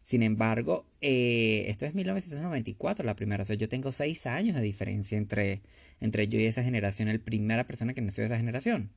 Sin 0.02 0.24
embargo, 0.24 0.86
eh, 1.00 1.66
esto 1.68 1.86
es 1.86 1.94
1994, 1.96 3.06
la 3.06 3.16
primera. 3.16 3.44
O 3.44 3.46
sea, 3.46 3.56
yo 3.56 3.70
tengo 3.70 3.92
seis 3.92 4.26
años 4.26 4.56
de 4.56 4.62
diferencia 4.62 5.18
entre, 5.18 5.62
entre 6.00 6.28
yo 6.28 6.40
y 6.40 6.46
esa 6.46 6.64
generación, 6.64 7.08
el 7.10 7.22
primera 7.22 7.66
persona 7.66 7.94
que 7.94 8.02
nació 8.02 8.24
de 8.24 8.28
esa 8.28 8.38
generación. 8.38 8.92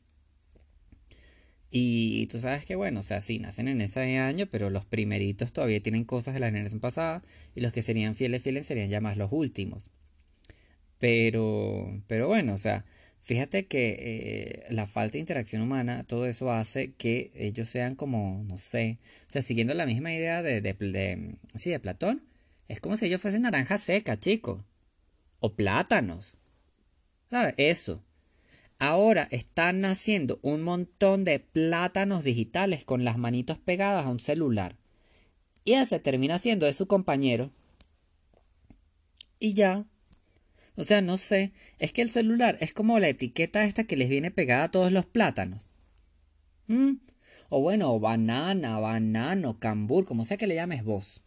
Y 1.76 2.28
tú 2.28 2.38
sabes 2.38 2.64
que, 2.64 2.76
bueno, 2.76 3.00
o 3.00 3.02
sea, 3.02 3.20
sí, 3.20 3.40
nacen 3.40 3.66
en 3.68 3.80
ese 3.80 4.18
año, 4.18 4.46
pero 4.46 4.70
los 4.70 4.84
primeritos 4.86 5.52
todavía 5.52 5.82
tienen 5.82 6.04
cosas 6.04 6.32
de 6.34 6.40
la 6.40 6.46
generación 6.46 6.80
pasada 6.80 7.24
y 7.56 7.60
los 7.62 7.72
que 7.72 7.82
serían 7.82 8.14
fieles, 8.14 8.42
fieles 8.42 8.66
serían 8.66 8.90
ya 8.90 9.00
más 9.00 9.16
los 9.16 9.32
últimos. 9.32 9.88
Pero, 11.00 12.00
pero 12.06 12.28
bueno, 12.28 12.54
o 12.54 12.58
sea, 12.58 12.84
Fíjate 13.24 13.66
que 13.66 13.96
eh, 13.98 14.66
la 14.68 14.86
falta 14.86 15.14
de 15.14 15.20
interacción 15.20 15.62
humana, 15.62 16.04
todo 16.04 16.26
eso 16.26 16.52
hace 16.52 16.92
que 16.92 17.30
ellos 17.34 17.70
sean 17.70 17.94
como, 17.94 18.44
no 18.44 18.58
sé, 18.58 18.98
o 19.26 19.30
sea, 19.30 19.40
siguiendo 19.40 19.72
la 19.72 19.86
misma 19.86 20.12
idea 20.12 20.42
de, 20.42 21.38
sí, 21.54 21.70
de 21.70 21.80
Platón, 21.80 22.22
es 22.68 22.80
como 22.80 22.98
si 22.98 23.06
ellos 23.06 23.22
fuesen 23.22 23.40
naranja 23.42 23.78
seca, 23.78 24.20
chico, 24.20 24.66
o 25.40 25.54
plátanos, 25.54 26.36
¿sabes? 27.30 27.54
Eso. 27.56 28.04
Ahora 28.78 29.26
están 29.30 29.80
naciendo 29.80 30.38
un 30.42 30.62
montón 30.62 31.24
de 31.24 31.40
plátanos 31.40 32.24
digitales 32.24 32.84
con 32.84 33.04
las 33.04 33.16
manitos 33.16 33.56
pegadas 33.56 34.04
a 34.04 34.10
un 34.10 34.20
celular. 34.20 34.76
Y 35.64 35.72
ese 35.72 35.98
termina 35.98 36.36
siendo 36.36 36.66
de 36.66 36.74
su 36.74 36.86
compañero. 36.86 37.52
Y 39.38 39.54
ya, 39.54 39.86
o 40.76 40.84
sea, 40.84 41.00
no 41.00 41.16
sé, 41.16 41.52
es 41.78 41.92
que 41.92 42.02
el 42.02 42.10
celular 42.10 42.56
es 42.60 42.72
como 42.72 42.98
la 42.98 43.08
etiqueta 43.08 43.64
esta 43.64 43.84
que 43.84 43.96
les 43.96 44.08
viene 44.08 44.30
pegada 44.30 44.64
a 44.64 44.70
todos 44.70 44.92
los 44.92 45.06
plátanos. 45.06 45.66
¿Mm? 46.66 46.94
O 47.48 47.60
bueno, 47.60 47.98
banana, 48.00 48.78
banano, 48.80 49.58
cambur, 49.58 50.04
como 50.04 50.24
sea 50.24 50.36
que 50.36 50.46
le 50.46 50.56
llames 50.56 50.82
vos. 50.82 51.22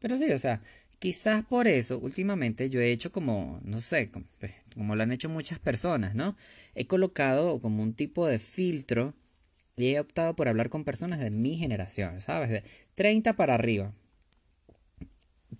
Pero 0.00 0.18
sí, 0.18 0.30
o 0.32 0.38
sea, 0.38 0.60
quizás 0.98 1.44
por 1.46 1.66
eso 1.66 1.98
últimamente 1.98 2.68
yo 2.68 2.80
he 2.80 2.92
hecho 2.92 3.10
como, 3.12 3.60
no 3.64 3.80
sé, 3.80 4.10
como, 4.10 4.26
pues, 4.38 4.52
como, 4.74 4.96
lo 4.96 5.02
han 5.02 5.12
hecho 5.12 5.30
muchas 5.30 5.58
personas, 5.58 6.14
¿no? 6.14 6.36
He 6.74 6.86
colocado 6.86 7.60
como 7.60 7.82
un 7.82 7.94
tipo 7.94 8.26
de 8.26 8.38
filtro 8.38 9.14
y 9.76 9.86
he 9.94 10.00
optado 10.00 10.36
por 10.36 10.48
hablar 10.48 10.68
con 10.68 10.84
personas 10.84 11.20
de 11.20 11.30
mi 11.30 11.56
generación, 11.56 12.20
¿sabes? 12.20 12.50
De 12.50 12.64
30 12.94 13.34
para 13.36 13.54
arriba. 13.54 13.92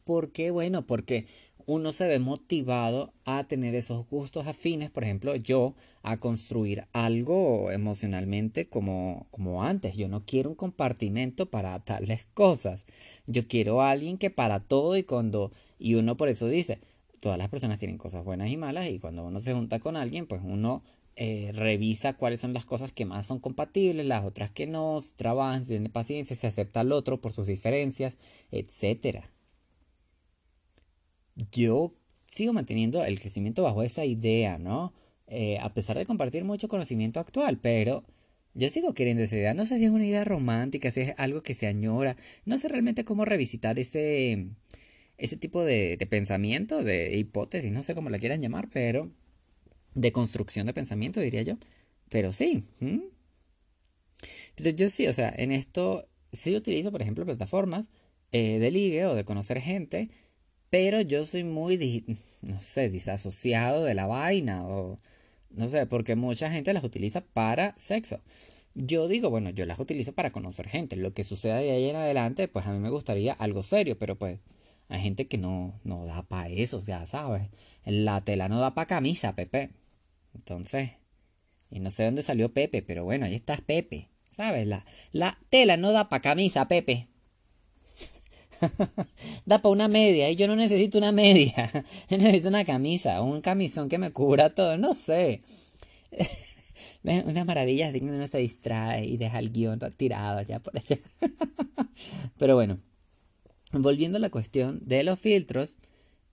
¿Por 0.04 0.32
qué? 0.32 0.50
Bueno, 0.50 0.86
porque 0.86 1.26
uno 1.66 1.92
se 1.92 2.06
ve 2.06 2.18
motivado 2.18 3.12
a 3.24 3.44
tener 3.44 3.74
esos 3.74 4.08
gustos 4.08 4.46
afines, 4.46 4.90
por 4.90 5.04
ejemplo, 5.04 5.34
yo 5.36 5.74
a 6.02 6.18
construir 6.18 6.86
algo 6.92 7.70
emocionalmente 7.70 8.66
como, 8.68 9.26
como 9.30 9.62
antes. 9.64 9.96
Yo 9.96 10.08
no 10.08 10.24
quiero 10.24 10.50
un 10.50 10.56
compartimento 10.56 11.46
para 11.46 11.78
tales 11.80 12.26
cosas. 12.34 12.84
Yo 13.26 13.48
quiero 13.48 13.80
a 13.80 13.90
alguien 13.90 14.18
que 14.18 14.30
para 14.30 14.60
todo 14.60 14.96
y 14.96 15.04
cuando, 15.04 15.50
y 15.78 15.94
uno 15.94 16.16
por 16.16 16.28
eso 16.28 16.46
dice, 16.48 16.80
todas 17.20 17.38
las 17.38 17.48
personas 17.48 17.78
tienen 17.78 17.98
cosas 17.98 18.24
buenas 18.24 18.50
y 18.50 18.56
malas 18.56 18.88
y 18.88 18.98
cuando 18.98 19.24
uno 19.24 19.40
se 19.40 19.54
junta 19.54 19.80
con 19.80 19.96
alguien, 19.96 20.26
pues 20.26 20.42
uno 20.44 20.82
eh, 21.16 21.52
revisa 21.54 22.14
cuáles 22.14 22.40
son 22.40 22.52
las 22.52 22.66
cosas 22.66 22.92
que 22.92 23.06
más 23.06 23.26
son 23.26 23.38
compatibles, 23.38 24.04
las 24.04 24.24
otras 24.24 24.50
que 24.50 24.66
no, 24.66 24.98
trabaja, 25.16 25.62
tiene 25.62 25.88
paciencia, 25.88 26.36
se 26.36 26.46
acepta 26.46 26.80
al 26.80 26.92
otro 26.92 27.20
por 27.20 27.32
sus 27.32 27.46
diferencias, 27.46 28.18
etcétera 28.50 29.33
yo 31.52 31.94
sigo 32.26 32.52
manteniendo 32.52 33.04
el 33.04 33.20
crecimiento 33.20 33.62
bajo 33.62 33.82
esa 33.82 34.04
idea, 34.04 34.58
¿no? 34.58 34.92
Eh, 35.26 35.58
a 35.58 35.72
pesar 35.72 35.96
de 35.96 36.06
compartir 36.06 36.44
mucho 36.44 36.68
conocimiento 36.68 37.20
actual, 37.20 37.58
pero 37.58 38.04
yo 38.54 38.68
sigo 38.68 38.94
queriendo 38.94 39.22
esa 39.22 39.36
idea. 39.36 39.54
No 39.54 39.64
sé 39.66 39.78
si 39.78 39.84
es 39.84 39.90
una 39.90 40.06
idea 40.06 40.24
romántica, 40.24 40.90
si 40.90 41.00
es 41.00 41.14
algo 41.18 41.42
que 41.42 41.54
se 41.54 41.66
añora. 41.66 42.16
No 42.44 42.58
sé 42.58 42.68
realmente 42.68 43.04
cómo 43.04 43.24
revisitar 43.24 43.78
ese, 43.78 44.48
ese 45.18 45.36
tipo 45.36 45.64
de, 45.64 45.98
pensamiento, 46.08 46.82
de 46.82 47.16
hipótesis, 47.16 47.72
no 47.72 47.82
sé 47.82 47.94
cómo 47.94 48.10
la 48.10 48.18
quieran 48.18 48.42
llamar, 48.42 48.68
pero 48.72 49.10
de 49.94 50.12
construcción 50.12 50.66
de 50.66 50.74
pensamiento, 50.74 51.20
diría 51.20 51.42
yo. 51.42 51.58
Pero 52.10 52.32
sí. 52.32 52.64
Pero 54.54 54.70
yo 54.70 54.88
sí, 54.88 55.06
o 55.08 55.12
sea, 55.12 55.32
en 55.36 55.52
esto 55.52 56.08
sí 56.32 56.54
utilizo, 56.54 56.92
por 56.92 57.02
ejemplo, 57.02 57.24
plataformas 57.24 57.90
eh, 58.32 58.58
de 58.58 58.70
ligue 58.70 59.06
o 59.06 59.14
de 59.14 59.24
conocer 59.24 59.60
gente 59.60 60.10
pero 60.74 61.00
yo 61.02 61.24
soy 61.24 61.44
muy, 61.44 62.04
no 62.42 62.60
sé, 62.60 62.88
disasociado 62.88 63.84
de 63.84 63.94
la 63.94 64.08
vaina 64.08 64.66
o 64.66 64.98
no 65.50 65.68
sé, 65.68 65.86
porque 65.86 66.16
mucha 66.16 66.50
gente 66.50 66.72
las 66.72 66.82
utiliza 66.82 67.20
para 67.20 67.74
sexo. 67.78 68.20
Yo 68.74 69.06
digo, 69.06 69.30
bueno, 69.30 69.50
yo 69.50 69.66
las 69.66 69.78
utilizo 69.78 70.14
para 70.14 70.32
conocer 70.32 70.66
gente. 70.68 70.96
Lo 70.96 71.14
que 71.14 71.22
suceda 71.22 71.58
de 71.58 71.70
ahí 71.70 71.88
en 71.90 71.94
adelante, 71.94 72.48
pues 72.48 72.66
a 72.66 72.72
mí 72.72 72.80
me 72.80 72.90
gustaría 72.90 73.34
algo 73.34 73.62
serio, 73.62 73.96
pero 74.00 74.18
pues 74.18 74.40
hay 74.88 75.00
gente 75.00 75.28
que 75.28 75.38
no, 75.38 75.78
no 75.84 76.06
da 76.06 76.24
para 76.24 76.48
eso, 76.48 76.80
ya 76.84 77.06
sabes. 77.06 77.50
La 77.84 78.24
tela 78.24 78.48
no 78.48 78.58
da 78.58 78.74
para 78.74 78.88
camisa, 78.88 79.36
Pepe. 79.36 79.70
Entonces, 80.34 80.90
y 81.70 81.78
no 81.78 81.90
sé 81.90 82.04
dónde 82.04 82.22
salió 82.22 82.52
Pepe, 82.52 82.82
pero 82.82 83.04
bueno, 83.04 83.26
ahí 83.26 83.36
está 83.36 83.58
Pepe. 83.58 84.08
¿Sabes? 84.30 84.66
La, 84.66 84.84
la 85.12 85.38
tela 85.50 85.76
no 85.76 85.92
da 85.92 86.08
para 86.08 86.22
camisa, 86.22 86.66
Pepe. 86.66 87.06
da 89.46 89.60
para 89.60 89.72
una 89.72 89.88
media 89.88 90.30
y 90.30 90.36
yo 90.36 90.46
no 90.46 90.56
necesito 90.56 90.98
una 90.98 91.12
media. 91.12 91.70
necesito 92.10 92.48
una 92.48 92.64
camisa, 92.64 93.22
un 93.22 93.40
camisón 93.40 93.88
que 93.88 93.98
me 93.98 94.12
cubra 94.12 94.50
todo, 94.50 94.78
no 94.78 94.94
sé. 94.94 95.42
Una 97.04 97.44
maravilla 97.44 97.88
así 97.88 98.00
que 98.00 98.06
uno 98.06 98.26
se 98.26 98.38
distrae 98.38 99.04
y 99.04 99.18
deja 99.18 99.38
el 99.38 99.52
guion 99.52 99.78
tirado 99.94 100.38
allá 100.38 100.60
por 100.60 100.74
allá. 100.74 100.98
Pero 102.38 102.54
bueno, 102.54 102.78
volviendo 103.72 104.16
a 104.16 104.20
la 104.20 104.30
cuestión 104.30 104.80
de 104.86 105.02
los 105.02 105.20
filtros, 105.20 105.76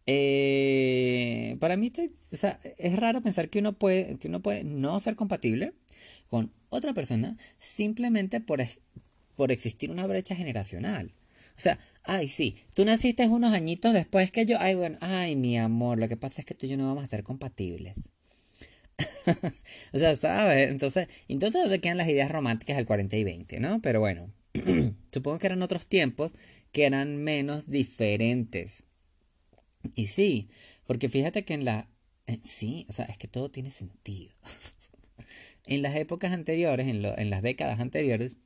eh, 0.05 1.57
para 1.59 1.75
mí 1.75 1.91
es 2.77 2.95
raro 2.95 3.21
pensar 3.21 3.49
que 3.49 3.59
uno, 3.59 3.73
puede, 3.73 4.17
que 4.17 4.29
uno 4.29 4.41
puede 4.41 4.63
no 4.63 4.97
ser 5.01 5.15
compatible 5.15 5.73
con 6.29 6.51
otra 6.69 6.93
persona 6.93 7.37
simplemente 7.59 8.39
por, 8.39 8.61
por 9.35 9.51
existir 9.51 9.91
una 9.91 10.07
brecha 10.07 10.35
generacional. 10.35 11.13
O 11.57 11.61
sea, 11.61 11.79
ay, 12.03 12.27
sí, 12.27 12.57
tú 12.75 12.85
naciste 12.85 13.27
unos 13.27 13.53
añitos 13.53 13.93
después 13.93 14.31
que 14.31 14.45
yo, 14.45 14.57
ay, 14.59 14.75
bueno, 14.75 14.97
ay, 15.01 15.35
mi 15.35 15.57
amor, 15.57 15.99
lo 15.99 16.07
que 16.07 16.17
pasa 16.17 16.41
es 16.41 16.45
que 16.45 16.53
tú 16.53 16.65
y 16.65 16.69
yo 16.69 16.77
no 16.77 16.87
vamos 16.87 17.03
a 17.03 17.07
ser 17.07 17.23
compatibles. 17.23 17.97
o 19.93 19.99
sea, 19.99 20.15
¿sabes? 20.15 20.69
Entonces, 20.69 21.07
entonces 21.27 21.61
¿dónde 21.61 21.81
quedan 21.81 21.97
las 21.97 22.07
ideas 22.07 22.31
románticas 22.31 22.77
del 22.77 22.85
40 22.85 23.17
y 23.17 23.23
20, 23.23 23.59
no? 23.59 23.81
Pero 23.81 23.99
bueno, 23.99 24.31
supongo 25.11 25.39
que 25.39 25.47
eran 25.47 25.61
otros 25.61 25.85
tiempos 25.87 26.35
que 26.71 26.85
eran 26.85 27.17
menos 27.17 27.69
diferentes. 27.69 28.83
Y 29.95 30.07
sí, 30.07 30.49
porque 30.85 31.09
fíjate 31.09 31.43
que 31.43 31.53
en 31.53 31.65
la... 31.65 31.89
sí, 32.43 32.85
o 32.89 32.93
sea, 32.93 33.05
es 33.05 33.17
que 33.17 33.27
todo 33.27 33.49
tiene 33.49 33.71
sentido. 33.71 34.33
en 35.65 35.81
las 35.81 35.95
épocas 35.95 36.31
anteriores, 36.31 36.87
en, 36.87 37.03
en 37.05 37.29
las 37.29 37.41
décadas 37.41 37.79
anteriores, 37.79 38.37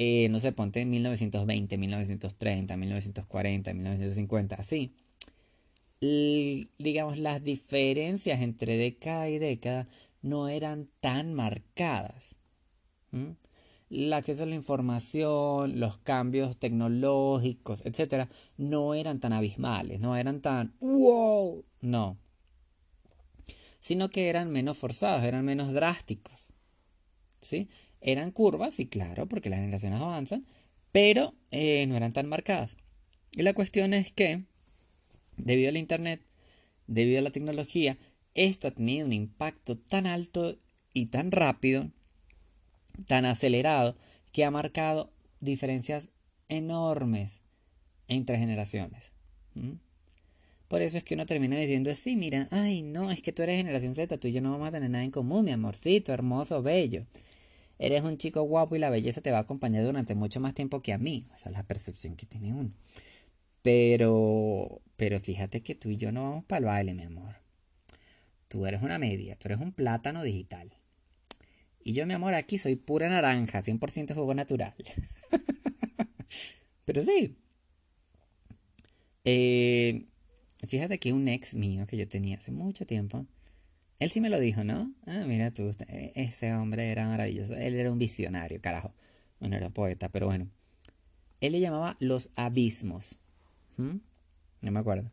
eh, 0.00 0.28
no 0.28 0.38
sé, 0.38 0.52
ponte 0.52 0.80
en 0.80 0.90
1920, 0.90 1.76
1930, 1.76 2.76
1940, 2.76 3.74
1950, 3.74 4.54
así. 4.54 4.94
digamos, 6.00 7.18
las 7.18 7.42
diferencias 7.42 8.40
entre 8.40 8.76
década 8.76 9.28
y 9.28 9.40
década 9.40 9.88
no 10.22 10.46
eran 10.46 10.88
tan 11.00 11.34
marcadas. 11.34 12.36
El 13.90 14.12
acceso 14.12 14.44
a 14.44 14.46
la 14.46 14.54
información, 14.54 15.80
los 15.80 15.98
cambios 15.98 16.56
tecnológicos, 16.56 17.84
etcétera, 17.84 18.28
no 18.56 18.94
eran 18.94 19.18
tan 19.18 19.32
abismales, 19.32 19.98
no 19.98 20.16
eran 20.16 20.40
tan 20.40 20.76
wow, 20.78 21.64
no. 21.80 22.18
Sino 23.80 24.10
que 24.10 24.28
eran 24.28 24.52
menos 24.52 24.78
forzados, 24.78 25.24
eran 25.24 25.44
menos 25.44 25.72
drásticos. 25.72 26.50
¿Sí? 27.40 27.68
Eran 28.00 28.30
curvas, 28.30 28.80
y 28.80 28.86
claro, 28.86 29.26
porque 29.26 29.50
las 29.50 29.60
generaciones 29.60 30.00
avanzan, 30.00 30.46
pero 30.92 31.34
eh, 31.50 31.86
no 31.86 31.96
eran 31.96 32.12
tan 32.12 32.28
marcadas. 32.28 32.76
Y 33.36 33.42
la 33.42 33.54
cuestión 33.54 33.92
es 33.94 34.12
que, 34.12 34.44
debido 35.36 35.68
al 35.68 35.76
Internet, 35.76 36.22
debido 36.86 37.18
a 37.18 37.22
la 37.22 37.30
tecnología, 37.30 37.98
esto 38.34 38.68
ha 38.68 38.72
tenido 38.72 39.06
un 39.06 39.12
impacto 39.12 39.76
tan 39.76 40.06
alto 40.06 40.56
y 40.92 41.06
tan 41.06 41.30
rápido, 41.30 41.90
tan 43.06 43.24
acelerado, 43.26 43.96
que 44.32 44.44
ha 44.44 44.50
marcado 44.50 45.12
diferencias 45.40 46.10
enormes 46.48 47.42
entre 48.08 48.38
generaciones. 48.38 49.12
Por 50.68 50.82
eso 50.82 50.98
es 50.98 51.04
que 51.04 51.14
uno 51.14 51.26
termina 51.26 51.56
diciendo 51.56 51.90
así, 51.90 52.16
mira, 52.16 52.48
ay, 52.50 52.82
no, 52.82 53.10
es 53.10 53.22
que 53.22 53.32
tú 53.32 53.42
eres 53.42 53.56
generación 53.56 53.94
Z, 53.94 54.18
tú 54.18 54.28
y 54.28 54.32
yo 54.32 54.40
no 54.40 54.52
vamos 54.52 54.68
a 54.68 54.72
tener 54.72 54.90
nada 54.90 55.04
en 55.04 55.10
común, 55.10 55.44
mi 55.44 55.50
amorcito, 55.50 56.12
hermoso, 56.12 56.62
bello. 56.62 57.06
Eres 57.78 58.02
un 58.02 58.18
chico 58.18 58.42
guapo 58.42 58.74
y 58.76 58.78
la 58.78 58.90
belleza 58.90 59.20
te 59.20 59.30
va 59.30 59.38
a 59.38 59.42
acompañar 59.42 59.84
durante 59.84 60.14
mucho 60.14 60.40
más 60.40 60.54
tiempo 60.54 60.82
que 60.82 60.92
a 60.92 60.98
mí. 60.98 61.28
Esa 61.34 61.48
es 61.50 61.56
la 61.56 61.62
percepción 61.62 62.16
que 62.16 62.26
tiene 62.26 62.52
uno. 62.52 62.72
Pero, 63.62 64.80
pero 64.96 65.20
fíjate 65.20 65.62
que 65.62 65.74
tú 65.74 65.90
y 65.90 65.96
yo 65.96 66.10
no 66.10 66.22
vamos 66.22 66.44
para 66.44 66.58
el 66.58 66.64
baile, 66.64 66.94
mi 66.94 67.04
amor. 67.04 67.36
Tú 68.48 68.66
eres 68.66 68.82
una 68.82 68.98
media, 68.98 69.36
tú 69.36 69.48
eres 69.48 69.60
un 69.60 69.72
plátano 69.72 70.22
digital. 70.22 70.72
Y 71.84 71.92
yo, 71.92 72.06
mi 72.06 72.14
amor, 72.14 72.34
aquí 72.34 72.58
soy 72.58 72.76
pura 72.76 73.08
naranja, 73.08 73.62
100% 73.62 74.14
jugo 74.14 74.34
natural. 74.34 74.74
pero 76.84 77.02
sí. 77.02 77.36
Eh, 79.24 80.06
fíjate 80.66 80.98
que 80.98 81.12
un 81.12 81.28
ex 81.28 81.54
mío 81.54 81.86
que 81.86 81.96
yo 81.96 82.08
tenía 82.08 82.38
hace 82.38 82.50
mucho 82.50 82.86
tiempo 82.86 83.26
él 83.98 84.10
sí 84.10 84.20
me 84.20 84.30
lo 84.30 84.38
dijo, 84.38 84.62
¿no? 84.62 84.92
Ah, 85.06 85.24
mira 85.26 85.50
tú, 85.50 85.74
e, 85.88 86.12
ese 86.14 86.54
hombre 86.54 86.90
era 86.90 87.08
maravilloso. 87.08 87.54
Él 87.54 87.74
era 87.74 87.90
un 87.90 87.98
visionario, 87.98 88.60
carajo. 88.60 88.92
Bueno, 89.40 89.56
era 89.56 89.70
poeta, 89.70 90.08
pero 90.08 90.26
bueno. 90.26 90.48
Él 91.40 91.52
le 91.52 91.60
llamaba 91.60 91.96
los 92.00 92.30
abismos. 92.36 93.20
No 93.76 94.00
me 94.60 94.80
acuerdo. 94.80 95.10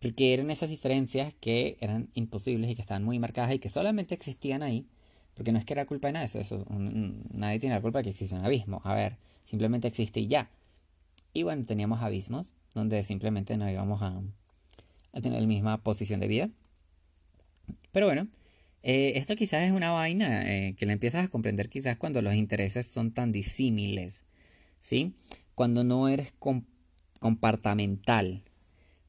Porque 0.00 0.34
eran 0.34 0.50
esas 0.50 0.68
diferencias 0.68 1.34
que 1.40 1.78
eran 1.80 2.10
imposibles 2.14 2.70
y 2.70 2.74
que 2.74 2.82
estaban 2.82 3.04
muy 3.04 3.18
marcadas 3.18 3.54
y 3.54 3.58
que 3.58 3.70
solamente 3.70 4.14
existían 4.14 4.62
ahí. 4.62 4.86
Porque 5.34 5.52
no 5.52 5.58
es 5.58 5.64
que 5.64 5.74
era 5.74 5.86
culpa 5.86 6.08
de 6.08 6.12
nada 6.14 6.24
eso, 6.24 6.40
eso 6.40 6.64
nadie 6.70 7.58
tiene 7.58 7.74
la 7.74 7.82
culpa 7.82 7.98
de 7.98 8.04
que 8.04 8.10
existe 8.10 8.34
un 8.34 8.44
abismo. 8.44 8.80
A 8.84 8.94
ver, 8.94 9.18
simplemente 9.44 9.86
existe 9.86 10.20
y 10.20 10.28
ya. 10.28 10.50
Y 11.32 11.42
bueno, 11.42 11.64
teníamos 11.64 12.02
abismos 12.02 12.54
donde 12.74 13.04
simplemente 13.04 13.56
no 13.56 13.70
íbamos 13.70 14.00
a 14.02 14.22
tener 15.20 15.40
la 15.40 15.46
misma 15.46 15.82
posición 15.82 16.20
de 16.20 16.28
vida. 16.28 16.50
Pero 17.92 18.06
bueno, 18.06 18.28
eh, 18.82 19.14
esto 19.16 19.34
quizás 19.34 19.62
es 19.62 19.72
una 19.72 19.90
vaina 19.90 20.48
eh, 20.48 20.74
que 20.76 20.86
la 20.86 20.92
empiezas 20.92 21.24
a 21.24 21.28
comprender 21.28 21.68
quizás 21.68 21.96
cuando 21.96 22.22
los 22.22 22.34
intereses 22.34 22.86
son 22.86 23.12
tan 23.12 23.32
disímiles, 23.32 24.24
¿sí? 24.80 25.14
Cuando 25.54 25.82
no 25.82 26.08
eres 26.08 26.34
compartamental. 27.18 28.42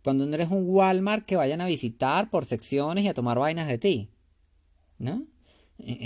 Cuando 0.03 0.25
no 0.25 0.33
eres 0.33 0.49
un 0.49 0.63
Walmart 0.67 1.25
que 1.25 1.35
vayan 1.35 1.61
a 1.61 1.67
visitar 1.67 2.29
por 2.29 2.45
secciones 2.45 3.03
y 3.03 3.07
a 3.07 3.13
tomar 3.13 3.37
vainas 3.39 3.67
de 3.67 3.77
ti. 3.77 4.09
¿No? 4.97 5.27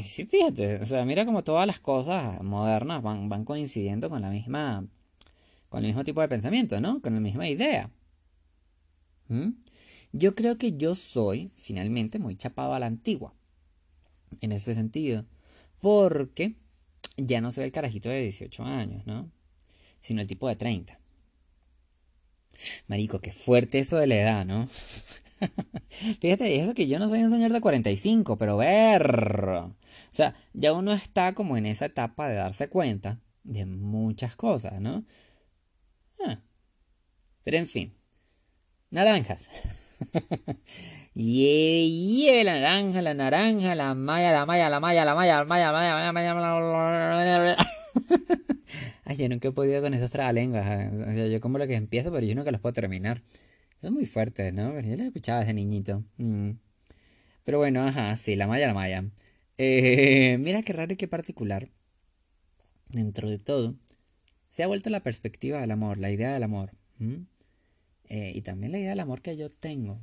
sí, 0.03 0.25
fíjate, 0.25 0.81
o 0.81 0.85
sea, 0.85 1.05
mira 1.05 1.25
como 1.25 1.43
todas 1.43 1.65
las 1.65 1.79
cosas 1.79 2.41
modernas 2.43 3.01
van, 3.01 3.29
van 3.29 3.45
coincidiendo 3.45 4.09
con 4.09 4.21
la 4.21 4.29
misma, 4.29 4.85
con 5.69 5.79
el 5.79 5.87
mismo 5.87 6.03
tipo 6.03 6.19
de 6.21 6.27
pensamiento, 6.27 6.81
¿no? 6.81 7.01
Con 7.01 7.13
la 7.13 7.21
misma 7.21 7.47
idea. 7.47 7.89
¿Mm? 9.29 9.51
Yo 10.13 10.35
creo 10.35 10.57
que 10.57 10.77
yo 10.77 10.95
soy, 10.95 11.51
finalmente, 11.55 12.19
muy 12.19 12.35
chapado 12.35 12.73
a 12.73 12.79
la 12.79 12.87
antigua. 12.87 13.33
En 14.41 14.51
ese 14.51 14.73
sentido. 14.73 15.25
Porque 15.79 16.55
ya 17.17 17.41
no 17.41 17.51
soy 17.51 17.65
el 17.65 17.71
carajito 17.71 18.09
de 18.09 18.21
18 18.21 18.63
años, 18.63 19.05
¿no? 19.05 19.31
Sino 19.99 20.21
el 20.21 20.27
tipo 20.27 20.47
de 20.47 20.55
30. 20.55 20.99
Marico, 22.87 23.19
qué 23.19 23.31
fuerte 23.31 23.79
eso 23.79 23.97
de 23.97 24.07
la 24.07 24.15
edad, 24.15 24.45
¿no? 24.45 24.67
Fíjate, 26.19 26.59
eso 26.59 26.73
que 26.73 26.87
yo 26.87 26.99
no 26.99 27.09
soy 27.09 27.23
un 27.23 27.31
señor 27.31 27.51
de 27.51 27.61
45, 27.61 28.37
pero 28.37 28.57
ver. 28.57 29.15
O 29.15 29.75
sea, 30.11 30.35
ya 30.53 30.73
uno 30.73 30.93
está 30.93 31.33
como 31.33 31.57
en 31.57 31.65
esa 31.65 31.85
etapa 31.85 32.27
de 32.27 32.35
darse 32.35 32.69
cuenta 32.69 33.19
de 33.43 33.65
muchas 33.65 34.35
cosas, 34.35 34.79
¿no? 34.81 35.03
Ah. 36.23 36.39
Pero 37.43 37.57
en 37.57 37.67
fin, 37.67 37.93
naranjas. 38.91 39.49
Lleve 41.13 42.43
la 42.43 42.59
naranja, 42.59 43.01
la 43.01 43.13
naranja, 43.13 43.75
la 43.75 43.93
maya, 43.95 44.31
la 44.31 44.45
maya, 44.45 44.69
la 44.69 44.79
maya, 44.79 45.05
la 45.05 45.15
maya, 45.15 45.37
la 45.37 45.45
maya, 45.45 45.71
la 45.71 45.83
maya, 45.83 46.03
la 46.03 46.11
maya, 46.13 46.33
la 46.33 47.39
maya. 47.39 47.57
Ay, 49.05 49.17
yo 49.17 49.29
nunca 49.29 49.49
he 49.49 49.51
podido 49.51 49.81
con 49.81 49.93
esos 49.93 50.11
trabalenguas. 50.11 50.65
O 50.93 51.13
sea, 51.13 51.27
yo 51.27 51.41
como 51.41 51.57
lo 51.57 51.67
que 51.67 51.75
empiezo, 51.75 52.11
pero 52.11 52.25
yo 52.25 52.35
nunca 52.35 52.51
los 52.51 52.61
puedo 52.61 52.73
terminar. 52.73 53.21
Son 53.81 53.93
muy 53.93 54.05
fuertes, 54.05 54.53
¿no? 54.53 54.79
Yo 54.79 54.95
los 54.95 55.07
escuchaba 55.07 55.41
ese 55.41 55.53
niñito. 55.53 56.03
Mm. 56.17 56.51
Pero 57.43 57.57
bueno, 57.57 57.85
ajá, 57.85 58.15
sí, 58.17 58.35
la 58.35 58.47
maya, 58.47 58.67
la 58.67 58.73
maya. 58.73 59.03
Eh, 59.57 60.37
mira 60.39 60.61
qué 60.63 60.73
raro 60.73 60.93
y 60.93 60.95
qué 60.95 61.07
particular. 61.07 61.69
Dentro 62.89 63.29
de 63.29 63.39
todo, 63.39 63.75
se 64.49 64.63
ha 64.63 64.67
vuelto 64.67 64.89
la 64.89 65.01
perspectiva 65.01 65.59
del 65.59 65.71
amor, 65.71 65.97
la 65.97 66.11
idea 66.11 66.33
del 66.33 66.43
amor. 66.43 66.71
Eh, 68.13 68.33
y 68.35 68.41
también 68.41 68.73
la 68.73 68.77
idea 68.77 68.89
del 68.89 68.99
amor 68.99 69.21
que 69.21 69.37
yo 69.37 69.49
tengo. 69.49 69.97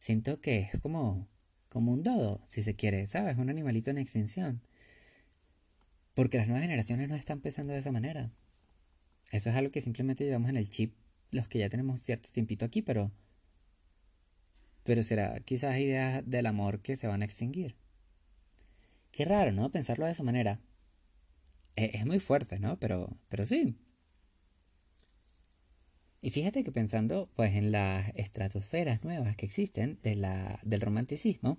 Siento 0.00 0.40
que 0.40 0.68
es 0.72 0.80
como, 0.80 1.28
como 1.68 1.92
un 1.92 2.02
dodo, 2.02 2.42
si 2.48 2.60
se 2.64 2.74
quiere, 2.74 3.06
¿sabes? 3.06 3.38
Un 3.38 3.50
animalito 3.50 3.88
en 3.92 3.98
extinción. 3.98 4.62
Porque 6.14 6.38
las 6.38 6.48
nuevas 6.48 6.64
generaciones 6.64 7.08
no 7.08 7.14
están 7.14 7.40
pensando 7.40 7.72
de 7.72 7.78
esa 7.78 7.92
manera. 7.92 8.32
Eso 9.30 9.48
es 9.48 9.54
algo 9.54 9.70
que 9.70 9.80
simplemente 9.80 10.24
llevamos 10.24 10.50
en 10.50 10.56
el 10.56 10.68
chip 10.68 10.96
los 11.30 11.46
que 11.46 11.60
ya 11.60 11.68
tenemos 11.68 12.00
cierto 12.00 12.30
tiempito 12.32 12.64
aquí, 12.64 12.82
pero... 12.82 13.12
Pero 14.82 15.04
será 15.04 15.38
quizás 15.38 15.78
ideas 15.78 16.28
del 16.28 16.46
amor 16.46 16.82
que 16.82 16.96
se 16.96 17.06
van 17.06 17.22
a 17.22 17.26
extinguir. 17.26 17.76
Qué 19.12 19.24
raro, 19.24 19.52
¿no? 19.52 19.70
Pensarlo 19.70 20.06
de 20.06 20.12
esa 20.12 20.24
manera. 20.24 20.58
E, 21.76 21.92
es, 21.94 22.06
muy 22.06 22.18
fuerte, 22.18 22.58
¿no? 22.58 22.76
Pero, 22.80 23.16
pero 23.28 23.44
sí. 23.44 23.76
Y 26.24 26.30
fíjate 26.30 26.64
que 26.64 26.72
pensando 26.72 27.28
pues 27.36 27.54
en 27.54 27.70
las 27.70 28.10
estratosferas 28.14 29.04
nuevas 29.04 29.36
que 29.36 29.44
existen 29.44 29.98
de 30.02 30.16
la, 30.16 30.58
del 30.62 30.80
romanticismo, 30.80 31.58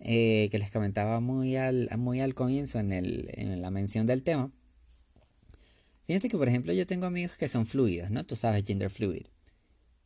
eh, 0.00 0.48
que 0.50 0.58
les 0.58 0.72
comentaba 0.72 1.20
muy 1.20 1.54
al, 1.54 1.88
muy 1.98 2.20
al 2.20 2.34
comienzo 2.34 2.80
en, 2.80 2.92
el, 2.92 3.30
en 3.34 3.62
la 3.62 3.70
mención 3.70 4.04
del 4.04 4.24
tema. 4.24 4.50
Fíjate 6.08 6.28
que, 6.28 6.36
por 6.36 6.48
ejemplo, 6.48 6.72
yo 6.72 6.84
tengo 6.84 7.06
amigos 7.06 7.36
que 7.36 7.46
son 7.46 7.64
fluidos, 7.64 8.10
¿no? 8.10 8.26
Tú 8.26 8.34
sabes, 8.34 8.64
gender 8.64 8.90
fluid. 8.90 9.26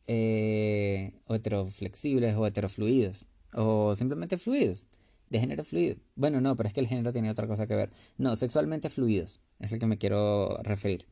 Eh, 0.05 1.13
o 1.25 1.33
heteroflexibles 1.33 2.35
o 2.35 2.45
heterofluidos. 2.45 3.25
O 3.55 3.95
simplemente 3.95 4.37
fluidos. 4.37 4.85
De 5.31 5.39
género 5.39 5.63
fluido. 5.63 5.95
Bueno, 6.15 6.39
no, 6.39 6.55
pero 6.55 6.67
es 6.67 6.73
que 6.75 6.81
el 6.81 6.87
género 6.87 7.11
tiene 7.11 7.31
otra 7.31 7.47
cosa 7.47 7.65
que 7.65 7.73
ver. 7.73 7.89
No, 8.19 8.35
sexualmente 8.35 8.89
fluidos. 8.89 9.41
Es 9.59 9.71
el 9.71 9.79
que 9.79 9.87
me 9.87 9.97
quiero 9.97 10.55
referir. 10.61 11.07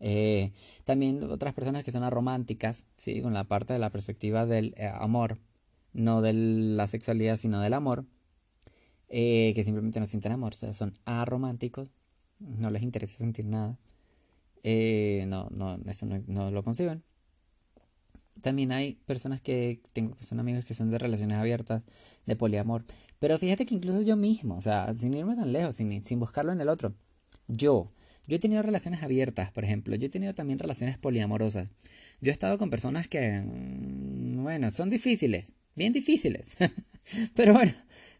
Eh, 0.00 0.52
también 0.84 1.22
otras 1.24 1.54
personas 1.54 1.84
que 1.84 1.92
son 1.92 2.02
arománticas, 2.02 2.86
¿sí? 2.96 3.20
Con 3.22 3.34
la 3.34 3.44
parte 3.44 3.72
de 3.72 3.78
la 3.78 3.90
perspectiva 3.90 4.46
del 4.46 4.74
eh, 4.76 4.86
amor. 4.86 5.38
No 5.92 6.22
de 6.22 6.32
la 6.32 6.86
sexualidad, 6.86 7.36
sino 7.36 7.60
del 7.60 7.74
amor. 7.74 8.04
Eh, 9.10 9.52
que 9.54 9.64
simplemente 9.64 10.00
no 10.00 10.06
sienten 10.06 10.32
amor, 10.32 10.52
o 10.52 10.56
sea, 10.56 10.74
son 10.74 10.98
arománticos, 11.06 11.90
no 12.40 12.70
les 12.70 12.82
interesa 12.82 13.16
sentir 13.16 13.46
nada, 13.46 13.78
eh, 14.62 15.24
no, 15.28 15.48
no, 15.50 15.78
eso 15.86 16.04
no, 16.06 16.50
lo 16.50 16.62
consiguen. 16.62 17.02
También 18.42 18.70
hay 18.70 18.94
personas 19.06 19.40
que 19.40 19.80
tengo 19.94 20.14
que 20.14 20.24
son 20.24 20.40
amigos 20.40 20.66
que 20.66 20.74
son 20.74 20.90
de 20.90 20.98
relaciones 20.98 21.38
abiertas, 21.38 21.82
de 22.26 22.36
poliamor. 22.36 22.84
Pero 23.18 23.38
fíjate 23.38 23.64
que 23.64 23.74
incluso 23.74 24.02
yo 24.02 24.16
mismo, 24.16 24.56
o 24.56 24.60
sea, 24.60 24.92
sin 24.96 25.14
irme 25.14 25.36
tan 25.36 25.52
lejos, 25.52 25.76
sin, 25.76 26.04
sin 26.04 26.20
buscarlo 26.20 26.52
en 26.52 26.60
el 26.60 26.68
otro, 26.68 26.94
yo, 27.48 27.88
yo 28.28 28.36
he 28.36 28.38
tenido 28.38 28.62
relaciones 28.62 29.02
abiertas, 29.02 29.50
por 29.50 29.64
ejemplo, 29.64 29.96
yo 29.96 30.06
he 30.06 30.10
tenido 30.10 30.34
también 30.34 30.58
relaciones 30.58 30.98
poliamorosas. 30.98 31.70
Yo 32.20 32.30
he 32.30 32.32
estado 32.32 32.58
con 32.58 32.68
personas 32.68 33.08
que, 33.08 33.40
mm, 33.40 34.42
bueno, 34.42 34.70
son 34.70 34.90
difíciles, 34.90 35.54
bien 35.74 35.94
difíciles. 35.94 36.56
Pero 37.34 37.54
bueno, 37.54 37.72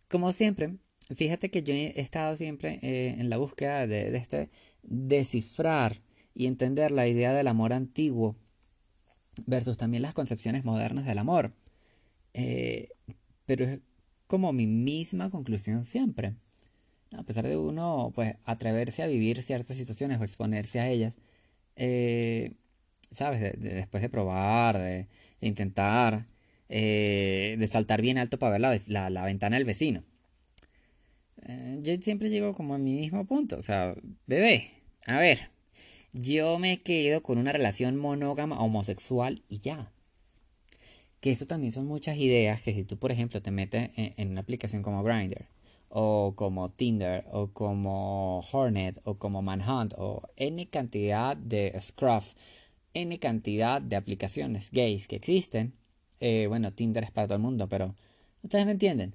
como 0.08 0.32
siempre, 0.32 0.78
fíjate 1.14 1.50
que 1.50 1.62
yo 1.62 1.74
he 1.74 2.00
estado 2.00 2.34
siempre 2.36 2.78
eh, 2.80 3.16
en 3.18 3.28
la 3.28 3.36
búsqueda 3.36 3.86
de, 3.86 4.16
este 4.16 4.48
descifrar 4.82 6.00
y 6.34 6.46
entender 6.46 6.90
la 6.90 7.06
idea 7.06 7.34
del 7.34 7.46
amor 7.46 7.74
antiguo 7.74 8.36
versus 9.46 9.76
también 9.76 10.02
las 10.02 10.14
concepciones 10.14 10.64
modernas 10.64 11.04
del 11.04 11.18
amor. 11.18 11.52
Eh, 12.32 12.88
pero 13.44 13.66
es 13.66 13.80
como 14.26 14.54
mi 14.54 14.66
misma 14.66 15.30
conclusión 15.30 15.84
siempre. 15.84 16.34
A 17.16 17.22
pesar 17.22 17.46
de 17.46 17.56
uno, 17.56 18.12
pues, 18.14 18.36
atreverse 18.44 19.02
a 19.02 19.06
vivir 19.06 19.42
ciertas 19.42 19.76
situaciones 19.76 20.20
o 20.20 20.24
exponerse 20.24 20.80
a 20.80 20.88
ellas, 20.88 21.16
eh, 21.76 22.52
¿sabes? 23.12 23.54
después 23.58 24.02
de 24.02 24.08
probar, 24.10 24.78
de, 24.78 25.08
intentar, 25.40 26.26
de 26.68 27.68
saltar 27.70 28.02
bien 28.02 28.18
alto 28.18 28.38
para 28.38 28.58
ver 28.58 28.82
la 28.88 29.24
ventana 29.24 29.56
del 29.56 29.64
vecino. 29.64 30.04
Eh, 31.48 31.78
yo 31.82 31.96
siempre 31.96 32.30
llego 32.30 32.54
como 32.54 32.74
a 32.74 32.78
mi 32.78 32.94
mismo 32.94 33.24
punto. 33.26 33.56
O 33.56 33.62
sea, 33.62 33.94
bebé, 34.26 34.70
a 35.06 35.18
ver, 35.18 35.50
yo 36.12 36.58
me 36.58 36.78
quedo 36.78 37.22
con 37.22 37.38
una 37.38 37.52
relación 37.52 37.96
monógama 37.96 38.60
homosexual 38.60 39.42
y 39.48 39.60
ya. 39.60 39.90
Que 41.20 41.30
esto 41.32 41.46
también 41.46 41.72
son 41.72 41.86
muchas 41.86 42.16
ideas 42.18 42.62
que 42.62 42.72
si 42.74 42.84
tú, 42.84 42.96
por 42.98 43.10
ejemplo, 43.12 43.42
te 43.42 43.50
metes 43.50 43.90
en, 43.96 44.30
una 44.30 44.40
aplicación 44.40 44.82
como 44.82 45.02
Grindr, 45.02 45.46
o 45.88 46.34
como 46.36 46.68
Tinder, 46.68 47.24
o 47.32 47.48
como 47.48 48.40
Hornet, 48.52 49.00
o 49.04 49.14
como 49.18 49.42
Manhunt, 49.42 49.94
o 49.98 50.22
N 50.36 50.66
cantidad 50.68 51.36
de 51.36 51.76
Scruff, 51.80 52.34
N 52.94 53.18
cantidad 53.18 53.80
de 53.80 53.96
aplicaciones 53.96 54.70
gays 54.70 55.08
que 55.08 55.16
existen. 55.16 55.74
Eh, 56.20 56.46
bueno, 56.48 56.72
Tinder 56.72 57.04
es 57.04 57.10
para 57.10 57.28
todo 57.28 57.36
el 57.36 57.42
mundo, 57.42 57.68
pero 57.68 57.94
ustedes 58.42 58.66
me 58.66 58.72
entienden 58.72 59.14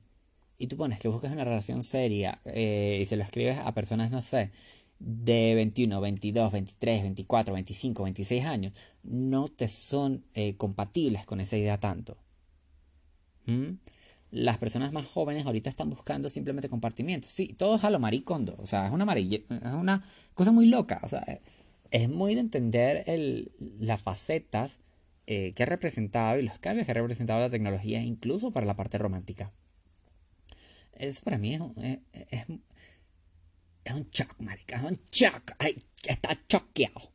y 0.58 0.68
tú 0.68 0.78
pones 0.78 1.00
que 1.00 1.08
buscas 1.08 1.32
una 1.32 1.44
relación 1.44 1.84
seria 1.84 2.40
eh, 2.46 3.00
y 3.02 3.06
se 3.06 3.18
lo 3.18 3.24
escribes 3.24 3.58
a 3.58 3.74
personas, 3.74 4.12
no 4.12 4.22
sé, 4.22 4.52
de 5.00 5.56
21, 5.56 6.00
22, 6.00 6.52
23, 6.52 7.02
24, 7.04 7.54
25, 7.54 8.04
26 8.04 8.46
años, 8.46 8.76
no 9.04 9.50
te 9.50 9.68
son 9.68 10.24
eh, 10.34 10.56
compatibles 10.56 11.26
con 11.26 11.42
esa 11.42 11.58
idea 11.58 11.80
tanto. 11.80 12.18
¿Mm? 13.46 13.74
Las 14.34 14.58
personas 14.58 14.92
más 14.92 15.06
jóvenes 15.06 15.46
ahorita 15.46 15.70
están 15.70 15.92
buscando 15.92 16.28
simplemente 16.28 16.68
compartimiento. 16.68 17.28
Sí, 17.30 17.54
todo 17.56 17.76
es 17.76 17.84
a 17.84 17.92
lo 17.92 18.00
maricondo. 18.00 18.56
O 18.58 18.66
sea, 18.66 18.88
es 18.88 18.92
una, 18.92 19.14
es 19.14 19.44
una 19.50 20.04
cosa 20.34 20.52
muy 20.52 20.66
loca. 20.66 21.00
O 21.04 21.08
sea, 21.08 21.24
es 21.92 22.10
muy 22.10 22.34
de 22.34 22.42
entender 22.42 23.04
el, 23.06 23.52
las 23.80 24.02
facetas 24.02 24.80
eh, 25.28 25.54
que 25.54 25.62
ha 25.62 25.68
representado 25.68 26.40
y 26.40 26.42
los 26.42 26.58
cambios 26.58 26.88
que 26.88 26.92
ha 26.92 26.96
representado 26.96 27.42
la 27.42 27.52
tecnología, 27.52 28.02
incluso 28.02 28.50
para 28.50 28.66
la 28.66 28.76
parte 28.76 28.98
romántica. 28.98 29.52
Eso 30.94 31.22
para 31.24 31.38
mí 31.38 31.54
es, 31.54 31.62
es, 32.32 32.40
es, 33.86 33.94
un 33.94 34.10
shock, 34.10 34.36
marica. 34.40 34.78
Es 34.78 34.84
un 34.84 35.00
shock. 35.12 35.52
Ay, 35.60 35.76
está 36.08 36.36
choqueado. 36.48 37.12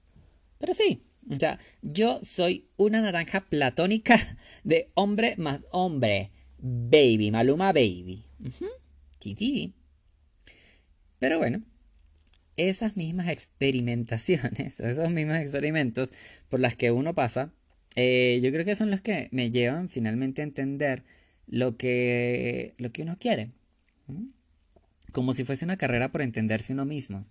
Pero 0.58 0.72
sí, 0.72 1.02
O 1.28 1.36
sea, 1.36 1.58
yo 1.82 2.20
soy 2.22 2.68
una 2.76 3.00
naranja 3.00 3.40
platónica 3.40 4.38
de 4.62 4.92
hombre 4.94 5.34
más 5.36 5.62
hombre. 5.72 6.30
Baby, 6.58 7.30
Maluma 7.30 7.72
Baby. 7.72 8.24
Sí, 9.20 9.34
sí. 9.36 9.74
Pero 11.18 11.38
bueno, 11.38 11.62
esas 12.56 12.96
mismas 12.96 13.28
experimentaciones, 13.28 14.80
esos 14.80 15.10
mismos 15.10 15.36
experimentos 15.36 16.12
por 16.48 16.60
las 16.60 16.76
que 16.76 16.90
uno 16.90 17.14
pasa, 17.14 17.52
eh, 17.96 18.40
yo 18.42 18.52
creo 18.52 18.64
que 18.64 18.76
son 18.76 18.90
los 18.90 19.00
que 19.00 19.28
me 19.32 19.50
llevan 19.50 19.88
finalmente 19.88 20.42
a 20.42 20.44
entender 20.44 21.04
lo 21.46 21.76
que, 21.76 22.74
lo 22.78 22.92
que 22.92 23.02
uno 23.02 23.16
quiere. 23.18 23.50
Como 25.12 25.34
si 25.34 25.44
fuese 25.44 25.64
una 25.64 25.76
carrera 25.76 26.12
por 26.12 26.22
entenderse 26.22 26.72
uno 26.72 26.84
mismo 26.84 27.26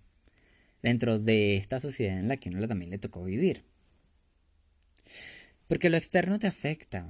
dentro 0.82 1.18
de 1.18 1.56
esta 1.56 1.80
sociedad 1.80 2.18
en 2.18 2.28
la 2.28 2.36
que 2.36 2.50
uno 2.50 2.66
también 2.66 2.90
le 2.90 2.98
tocó 2.98 3.24
vivir. 3.24 3.64
Porque 5.68 5.90
lo 5.90 5.96
externo 5.96 6.38
te 6.38 6.46
afecta. 6.46 7.06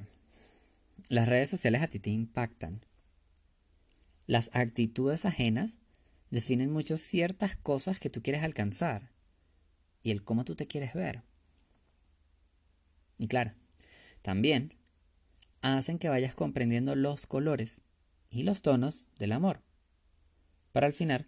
Las 1.08 1.26
redes 1.26 1.48
sociales 1.48 1.82
a 1.82 1.88
ti 1.88 1.98
te 1.98 2.10
impactan. 2.10 2.84
Las 4.26 4.50
actitudes 4.52 5.24
ajenas 5.24 5.78
definen 6.30 6.70
mucho 6.70 6.98
ciertas 6.98 7.56
cosas 7.56 7.98
que 7.98 8.10
tú 8.10 8.22
quieres 8.22 8.42
alcanzar 8.42 9.10
y 10.02 10.10
el 10.10 10.22
cómo 10.22 10.44
tú 10.44 10.54
te 10.54 10.66
quieres 10.66 10.92
ver. 10.92 11.22
Y 13.16 13.26
claro, 13.26 13.52
también 14.20 14.74
hacen 15.62 15.98
que 15.98 16.10
vayas 16.10 16.34
comprendiendo 16.34 16.94
los 16.94 17.26
colores 17.26 17.80
y 18.30 18.42
los 18.42 18.60
tonos 18.60 19.08
del 19.18 19.32
amor, 19.32 19.62
para 20.72 20.86
al 20.86 20.92
final 20.92 21.26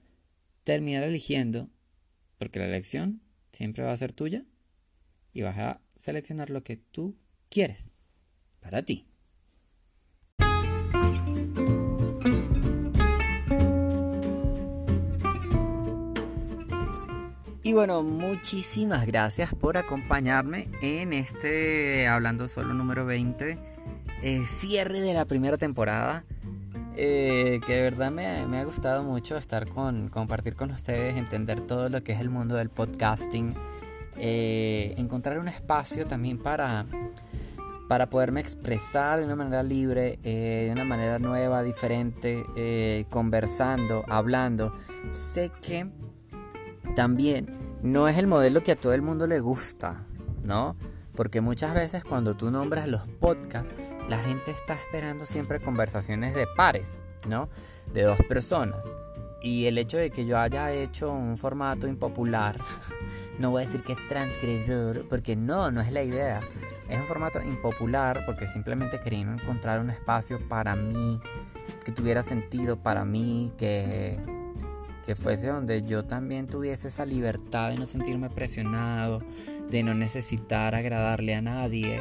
terminar 0.63 1.05
eligiendo, 1.05 1.71
porque 2.39 2.59
la 2.59 2.67
elección 2.67 3.23
siempre 3.53 3.85
va 3.85 3.93
a 3.93 3.97
ser 3.97 4.13
tuya 4.13 4.45
y 5.33 5.41
vas 5.41 5.59
a 5.59 5.81
seleccionar 5.97 6.51
lo 6.51 6.63
que 6.63 6.77
tú 6.77 7.17
quieres 7.49 7.93
para 8.61 8.85
ti. 8.85 9.10
Y 17.63 17.75
bueno, 17.75 18.03
muchísimas 18.03 19.07
gracias 19.07 19.55
por 19.55 19.77
acompañarme 19.77 20.71
en 20.81 21.13
este 21.13 22.09
Hablando 22.09 22.49
Solo 22.49 22.73
número 22.73 23.05
20, 23.05 23.59
eh, 24.23 24.43
cierre 24.47 25.03
de 25.03 25.13
la 25.13 25.27
primera 25.27 25.59
temporada. 25.59 26.25
Eh, 26.97 27.61
que 27.67 27.75
de 27.75 27.83
verdad 27.83 28.11
me, 28.11 28.27
ha 28.27 28.65
gustado 28.65 29.05
mucho 29.05 29.37
estar 29.37 29.69
con, 29.69 30.09
compartir 30.09 30.55
con 30.55 30.71
ustedes, 30.71 31.17
entender 31.17 31.61
todo 31.61 31.91
lo 31.91 32.03
que 32.03 32.13
es 32.13 32.21
el 32.21 32.31
mundo 32.31 32.57
del 32.57 32.71
podcasting, 32.71 33.55
eh, 34.17 34.95
encontrar 34.97 35.39
un 35.39 35.49
espacio 35.49 36.07
también 36.07 36.39
para, 36.39 36.87
para 37.89 38.09
poderme 38.09 38.41
expresar 38.41 39.19
de 39.19 39.27
una 39.27 39.37
manera 39.37 39.63
libre, 39.63 40.19
de 40.23 40.71
una 40.73 40.85
manera 40.85 41.19
nueva, 41.19 41.63
diferente, 41.63 43.07
conversando, 43.11 44.05
hablando. 44.09 44.75
Sé 45.11 45.53
que 45.63 45.87
también 46.95 47.79
no 47.83 48.09
es 48.09 48.19
el 48.19 48.27
modelo 48.27 48.63
que 48.63 48.73
a 48.73 48.77
todo 48.77 48.93
el 48.93 49.03
mundo 49.03 49.27
le 49.27 49.41
gusta, 49.41 50.05
¿no? 50.45 50.77
Porque 51.15 51.41
muchas 51.41 51.75
veces 51.75 52.05
cuando 52.05 52.35
tú 52.35 52.51
nombras 52.51 52.89
los 52.89 53.07
podcasts, 53.07 53.73
la 54.09 54.19
gente 54.19 54.51
está 54.51 54.75
esperando 54.75 55.27
siempre 55.27 55.61
conversaciones 55.61 56.35
de 56.35 56.47
pares, 56.57 56.99
¿no? 57.27 57.49
De 57.93 58.03
dos 58.03 58.19
personas. 58.29 58.81
Y 59.43 59.67
el 59.67 59.79
hecho 59.79 59.97
de 59.97 60.11
que 60.11 60.27
yo 60.27 60.39
haya 60.39 60.71
hecho 60.73 61.11
un 61.11 61.39
formato 61.39 61.87
impopular, 61.87 62.61
no 63.39 63.51
voy 63.51 63.63
a 63.63 63.67
decir 63.67 63.83
que 63.83 63.95
es 63.95 64.09
transgresor, 64.09 65.09
porque 65.09 65.37
no, 65.37 65.71
no 65.71 65.81
es 65.81 65.93
la 65.93 66.03
idea. 66.03 66.41
Es 66.89 67.01
un 67.01 67.07
formato 67.07 67.41
impopular 67.41 68.25
porque 68.27 68.47
simplemente 68.47 68.99
quería 68.99 69.21
encontrar 69.21 69.81
un 69.81 69.91
espacio 69.91 70.41
para 70.49 70.77
mí, 70.77 71.21
que 71.85 71.93
tuviera 71.93 72.23
sentido 72.23 72.77
para 72.77 73.05
mí, 73.05 73.53
que 73.57 74.19
que 75.11 75.17
fuese 75.17 75.49
donde 75.49 75.83
yo 75.83 76.05
también 76.05 76.47
tuviese 76.47 76.87
esa 76.87 77.05
libertad 77.05 77.71
de 77.71 77.79
no 77.79 77.85
sentirme 77.85 78.31
presionado, 78.31 79.21
de 79.69 79.83
no 79.83 79.93
necesitar 79.93 80.77
agradarle 80.77 81.35
a 81.35 81.43
nadie, 81.43 82.01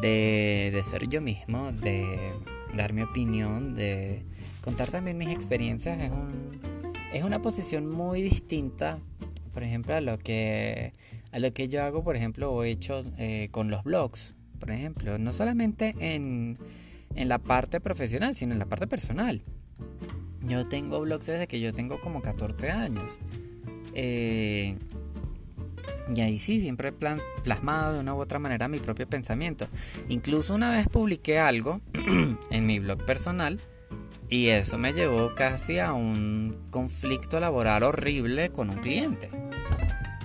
de, 0.00 0.82
ser 0.84 1.06
yo 1.06 1.20
mismo, 1.20 1.70
de 1.70 2.32
dar 2.76 2.94
mi 2.94 3.02
opinión, 3.02 3.76
de 3.76 4.24
contar 4.60 4.88
también 4.88 5.18
mis 5.18 5.28
experiencias. 5.28 6.00
Es, 6.00 6.10
un, 6.10 6.60
es 7.12 7.22
una 7.22 7.40
posición 7.40 7.88
muy 7.88 8.22
distinta, 8.22 8.98
por 9.54 9.62
ejemplo, 9.62 9.94
a 9.94 10.00
lo 10.00 10.18
que, 10.18 10.94
a 11.30 11.38
lo 11.38 11.52
que 11.52 11.68
yo 11.68 11.84
hago, 11.84 12.02
por 12.02 12.16
ejemplo, 12.16 12.52
o 12.52 12.64
he 12.64 12.70
hecho 12.70 13.04
eh, 13.18 13.50
con 13.52 13.70
los 13.70 13.84
blogs, 13.84 14.34
por 14.58 14.72
ejemplo, 14.72 15.16
no 15.16 15.32
solamente 15.32 15.94
en, 16.00 16.58
en 17.14 17.28
la 17.28 17.38
parte 17.38 17.80
profesional, 17.80 18.34
sino 18.34 18.52
en 18.52 18.58
la 18.58 18.66
parte 18.66 18.88
personal. 18.88 19.42
Yo 20.52 20.66
tengo 20.66 21.00
blogs 21.00 21.24
desde 21.24 21.46
que 21.46 21.60
yo 21.60 21.72
tengo 21.72 21.98
como 21.98 22.20
14 22.20 22.70
años. 22.70 23.18
Eh, 23.94 24.74
y 26.14 26.20
ahí 26.20 26.38
sí, 26.38 26.60
siempre 26.60 26.90
he 26.90 26.92
plasmado 26.92 27.94
de 27.94 28.00
una 28.00 28.14
u 28.14 28.18
otra 28.18 28.38
manera 28.38 28.68
mi 28.68 28.78
propio 28.78 29.08
pensamiento. 29.08 29.66
Incluso 30.10 30.54
una 30.54 30.70
vez 30.70 30.88
publiqué 30.88 31.38
algo 31.38 31.80
en 32.50 32.66
mi 32.66 32.80
blog 32.80 33.02
personal 33.06 33.60
y 34.28 34.48
eso 34.48 34.76
me 34.76 34.92
llevó 34.92 35.34
casi 35.34 35.78
a 35.78 35.94
un 35.94 36.54
conflicto 36.68 37.40
laboral 37.40 37.82
horrible 37.84 38.50
con 38.50 38.68
un 38.68 38.76
cliente. 38.76 39.30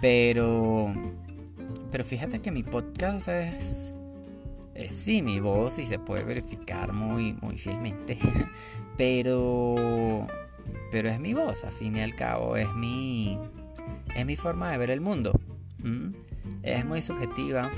Pero, 0.02 0.94
pero 1.90 2.04
fíjate 2.04 2.42
que 2.42 2.52
mi 2.52 2.64
podcast 2.64 3.30
es 3.30 3.94
eh, 4.78 4.90
sí, 4.90 5.24
mi 5.24 5.40
voz 5.40 5.80
y 5.80 5.88
se 5.88 5.98
puede 5.98 6.24
verificar 6.24 6.94
muy, 6.94 7.34
muy 7.42 7.58
fielmente, 7.58 8.16
pero, 8.98 10.28
pero 10.92 11.10
es 11.10 11.20
mi 11.20 11.34
voz, 11.34 11.64
a 11.64 11.72
fin 11.72 11.96
y 11.98 12.02
al 12.02 12.16
cabo, 12.16 12.58
es 12.58 12.74
mi, 12.74 13.40
es 14.16 14.26
mi 14.26 14.36
forma 14.36 14.72
de 14.72 14.78
ver 14.78 14.90
el 14.90 15.02
mundo. 15.02 15.40
Es 16.64 16.86
muy 16.86 17.02
subjetiva. 17.02 17.70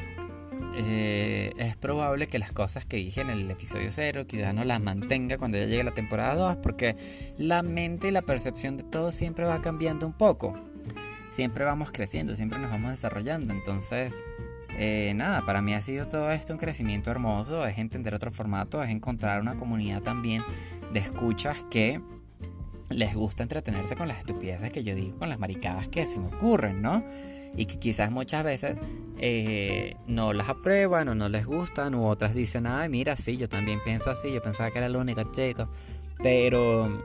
Eh, 0.76 1.52
es 1.58 1.76
probable 1.78 2.28
que 2.28 2.40
las 2.40 2.52
cosas 2.52 2.86
que 2.86 2.98
dije 2.98 3.22
en 3.22 3.30
el 3.30 3.50
episodio 3.50 3.90
0 3.90 4.26
quizás 4.28 4.54
no 4.54 4.64
las 4.64 4.80
mantenga 4.80 5.38
cuando 5.38 5.58
ya 5.58 5.66
llegue 5.66 5.84
la 5.84 5.94
temporada 5.94 6.36
2 6.36 6.58
porque 6.58 6.96
la 7.38 7.64
mente 7.64 8.10
y 8.10 8.12
la 8.12 8.22
percepción 8.22 8.78
de 8.78 8.84
todo 8.84 9.12
siempre 9.12 9.46
va 9.46 9.62
cambiando 9.62 10.06
un 10.06 10.14
poco. 10.14 10.54
Siempre 11.32 11.64
vamos 11.64 11.92
creciendo, 11.92 12.36
siempre 12.36 12.60
nos 12.60 12.72
vamos 12.72 12.92
desarrollando. 12.92 13.54
Entonces, 13.54 14.24
eh, 14.82 15.14
nada, 15.14 15.44
para 15.44 15.62
mí 15.62 15.74
ha 15.74 15.82
sido 15.82 16.08
todo 16.08 16.32
esto 16.32 16.54
un 16.54 16.60
crecimiento 16.60 17.12
hermoso, 17.12 17.68
es 17.68 17.78
entender 17.78 18.16
otro 18.16 18.32
formato, 18.32 18.82
es 18.82 18.90
encontrar 18.90 19.42
una 19.42 19.58
comunidad 19.58 20.02
también 20.02 20.42
de 20.94 21.00
escuchas 21.00 21.66
que 21.70 22.00
les 22.90 23.14
gusta 23.14 23.44
entretenerse 23.44 23.98
con 23.98 24.08
las 24.08 24.20
estupideces 24.20 24.72
que 24.72 24.86
yo 24.86 24.96
digo, 24.96 25.18
con 25.18 25.28
las 25.28 25.38
maricadas 25.38 25.90
que 25.90 26.06
se 26.06 26.22
me 26.22 26.28
ocurren, 26.28 26.82
¿no? 26.82 27.04
Y 27.58 27.66
que 27.66 27.78
quizás 27.78 28.10
muchas 28.10 28.46
veces 28.46 28.80
eh, 29.18 29.98
no 30.08 30.32
las 30.32 30.48
aprueban 30.48 31.10
o 31.10 31.16
no 31.16 31.28
les 31.28 31.46
gustan, 31.46 31.94
u 31.94 32.06
otras 32.08 32.34
dicen, 32.34 32.66
ay, 32.66 32.88
mira, 32.88 33.18
sí, 33.18 33.36
yo 33.36 33.50
también 33.50 33.82
pienso 33.84 34.10
así, 34.10 34.32
yo 34.32 34.42
pensaba 34.42 34.72
que 34.72 34.78
era 34.78 34.88
el 34.88 34.96
único 34.96 35.30
chico, 35.34 35.68
pero, 36.24 37.04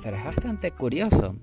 pero 0.00 0.16
es 0.16 0.24
bastante 0.24 0.70
curioso. 0.70 1.34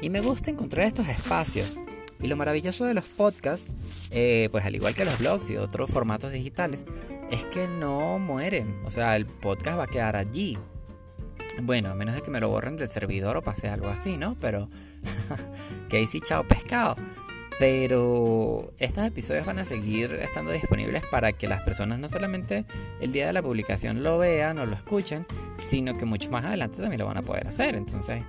Y 0.00 0.10
me 0.10 0.20
gusta 0.20 0.52
encontrar 0.52 0.86
estos 0.86 1.08
espacios 1.08 1.76
y 2.20 2.28
lo 2.28 2.36
maravilloso 2.36 2.84
de 2.84 2.94
los 2.94 3.04
podcasts, 3.04 3.70
eh, 4.10 4.48
pues 4.50 4.64
al 4.64 4.74
igual 4.74 4.94
que 4.94 5.04
los 5.04 5.18
blogs 5.18 5.50
y 5.50 5.56
otros 5.56 5.90
formatos 5.90 6.32
digitales, 6.32 6.84
es 7.30 7.44
que 7.44 7.68
no 7.68 8.18
mueren. 8.18 8.80
O 8.84 8.90
sea, 8.90 9.16
el 9.16 9.26
podcast 9.26 9.78
va 9.78 9.84
a 9.84 9.88
quedar 9.88 10.16
allí. 10.16 10.58
Bueno, 11.62 11.90
a 11.90 11.94
menos 11.94 12.14
de 12.14 12.22
que 12.22 12.30
me 12.30 12.40
lo 12.40 12.48
borren 12.48 12.76
del 12.76 12.88
servidor 12.88 13.36
o 13.36 13.42
pase 13.42 13.68
algo 13.68 13.88
así, 13.88 14.16
¿no? 14.16 14.36
Pero 14.40 14.68
que 15.88 16.06
sí, 16.06 16.20
chao 16.20 16.46
pescado. 16.46 16.96
Pero 17.58 18.72
estos 18.78 19.04
episodios 19.04 19.46
van 19.46 19.60
a 19.60 19.64
seguir 19.64 20.14
estando 20.14 20.50
disponibles 20.50 21.04
para 21.06 21.32
que 21.32 21.46
las 21.46 21.62
personas 21.62 22.00
no 22.00 22.08
solamente 22.08 22.64
el 23.00 23.12
día 23.12 23.28
de 23.28 23.32
la 23.32 23.42
publicación 23.42 24.02
lo 24.02 24.18
vean 24.18 24.58
o 24.58 24.66
lo 24.66 24.74
escuchen, 24.74 25.24
sino 25.58 25.96
que 25.96 26.04
mucho 26.04 26.30
más 26.30 26.44
adelante 26.44 26.78
también 26.78 26.98
lo 26.98 27.06
van 27.06 27.18
a 27.18 27.22
poder 27.22 27.46
hacer. 27.46 27.76
Entonces, 27.76 28.22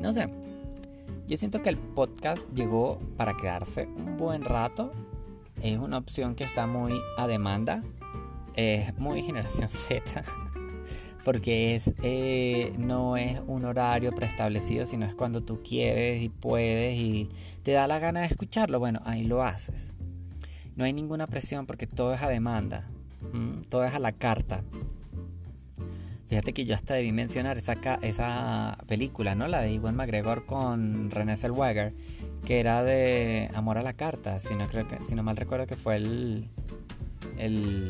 no 0.00 0.12
sé, 0.12 0.28
yo 1.32 1.38
siento 1.38 1.62
que 1.62 1.70
el 1.70 1.78
podcast 1.78 2.46
llegó 2.52 3.00
para 3.16 3.32
quedarse 3.32 3.86
un 3.86 4.18
buen 4.18 4.44
rato. 4.44 4.92
Es 5.62 5.78
una 5.78 5.96
opción 5.96 6.34
que 6.34 6.44
está 6.44 6.66
muy 6.66 7.00
a 7.16 7.26
demanda. 7.26 7.82
Es 8.54 8.98
muy 8.98 9.22
generación 9.22 9.66
Z. 9.70 10.24
Porque 11.24 11.74
es, 11.74 11.94
eh, 12.02 12.74
no 12.76 13.16
es 13.16 13.40
un 13.46 13.64
horario 13.64 14.12
preestablecido, 14.12 14.84
sino 14.84 15.06
es 15.06 15.14
cuando 15.14 15.42
tú 15.42 15.62
quieres 15.62 16.22
y 16.22 16.28
puedes 16.28 16.98
y 16.98 17.30
te 17.62 17.72
da 17.72 17.86
la 17.86 17.98
gana 17.98 18.20
de 18.20 18.26
escucharlo. 18.26 18.78
Bueno, 18.78 19.00
ahí 19.06 19.24
lo 19.24 19.42
haces. 19.42 19.90
No 20.76 20.84
hay 20.84 20.92
ninguna 20.92 21.28
presión 21.28 21.64
porque 21.64 21.86
todo 21.86 22.12
es 22.12 22.20
a 22.20 22.28
demanda. 22.28 22.90
Todo 23.70 23.84
es 23.84 23.94
a 23.94 23.98
la 24.00 24.12
carta. 24.12 24.64
Fíjate 26.32 26.54
que 26.54 26.64
yo 26.64 26.74
hasta 26.74 26.94
debí 26.94 27.12
mencionar 27.12 27.58
esa, 27.58 27.76
esa 28.00 28.78
película, 28.86 29.34
¿no? 29.34 29.48
La 29.48 29.60
de 29.60 29.70
Iwan 29.74 29.94
McGregor 29.94 30.46
con 30.46 31.10
René 31.10 31.36
Zellweger, 31.36 31.92
que 32.46 32.58
era 32.58 32.82
de 32.82 33.50
Amor 33.52 33.76
a 33.76 33.82
la 33.82 33.92
Carta, 33.92 34.38
si 34.38 34.54
no, 34.54 34.66
creo 34.66 34.88
que, 34.88 35.04
si 35.04 35.14
no 35.14 35.22
mal 35.22 35.36
recuerdo 35.36 35.66
que 35.66 35.76
fue 35.76 35.96
el, 35.96 36.48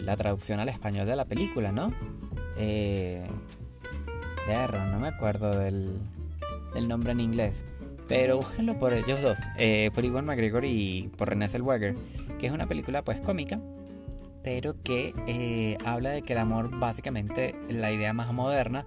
la 0.04 0.16
traducción 0.16 0.58
al 0.58 0.68
español 0.68 1.06
de 1.06 1.14
la 1.14 1.24
película, 1.24 1.70
¿no? 1.70 1.94
Eh, 2.56 3.24
no 4.48 4.98
me 4.98 5.06
acuerdo 5.06 5.56
del, 5.56 6.00
del 6.74 6.88
nombre 6.88 7.12
en 7.12 7.20
inglés. 7.20 7.64
Pero 8.08 8.38
búsquenlo 8.38 8.76
por 8.76 8.92
ellos 8.92 9.22
dos, 9.22 9.38
eh, 9.56 9.92
por 9.94 10.04
Iwan 10.04 10.26
McGregor 10.26 10.64
y 10.64 11.12
por 11.16 11.28
René 11.28 11.48
Zellweger, 11.48 11.94
que 12.40 12.48
es 12.48 12.52
una 12.52 12.66
película 12.66 13.02
pues 13.02 13.20
cómica, 13.20 13.60
pero 14.42 14.82
que 14.82 15.14
eh, 15.26 15.76
habla 15.84 16.10
de 16.10 16.22
que 16.22 16.32
el 16.32 16.38
amor 16.38 16.78
básicamente, 16.78 17.54
la 17.68 17.92
idea 17.92 18.12
más 18.12 18.32
moderna, 18.32 18.86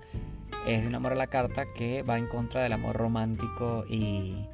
es 0.68 0.82
de 0.82 0.88
un 0.88 0.96
amor 0.96 1.14
a 1.14 1.16
la 1.16 1.28
carta 1.28 1.66
que 1.74 2.02
va 2.04 2.18
en 2.18 2.28
contra 2.28 2.64
del 2.64 2.74
amor 2.74 2.96
romántico 2.98 3.86
y, 3.88 4.48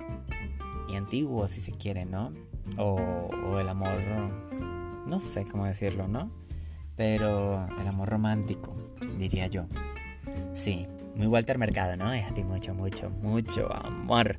y 0.90 0.96
antiguo, 0.96 1.48
si 1.48 1.62
se 1.62 1.72
quiere, 1.72 2.06
¿no? 2.06 2.34
O, 2.78 3.60
el 3.60 3.68
amor, 3.70 3.92
no 5.06 5.20
sé 5.20 5.46
cómo 5.46 5.66
decirlo, 5.66 6.08
¿no? 6.08 6.32
Pero 6.96 7.66
el 7.80 7.88
amor 7.88 8.10
romántico, 8.10 8.74
diría 9.18 9.48
yo. 9.48 9.66
Sí, 10.54 10.88
muy 11.16 11.28
Walter 11.28 11.58
Mercado, 11.58 11.96
¿no? 11.98 12.12
Es 12.14 12.30
mucho, 12.46 12.74
mucho, 12.74 13.10
mucho 13.10 13.74
amor. 13.74 14.38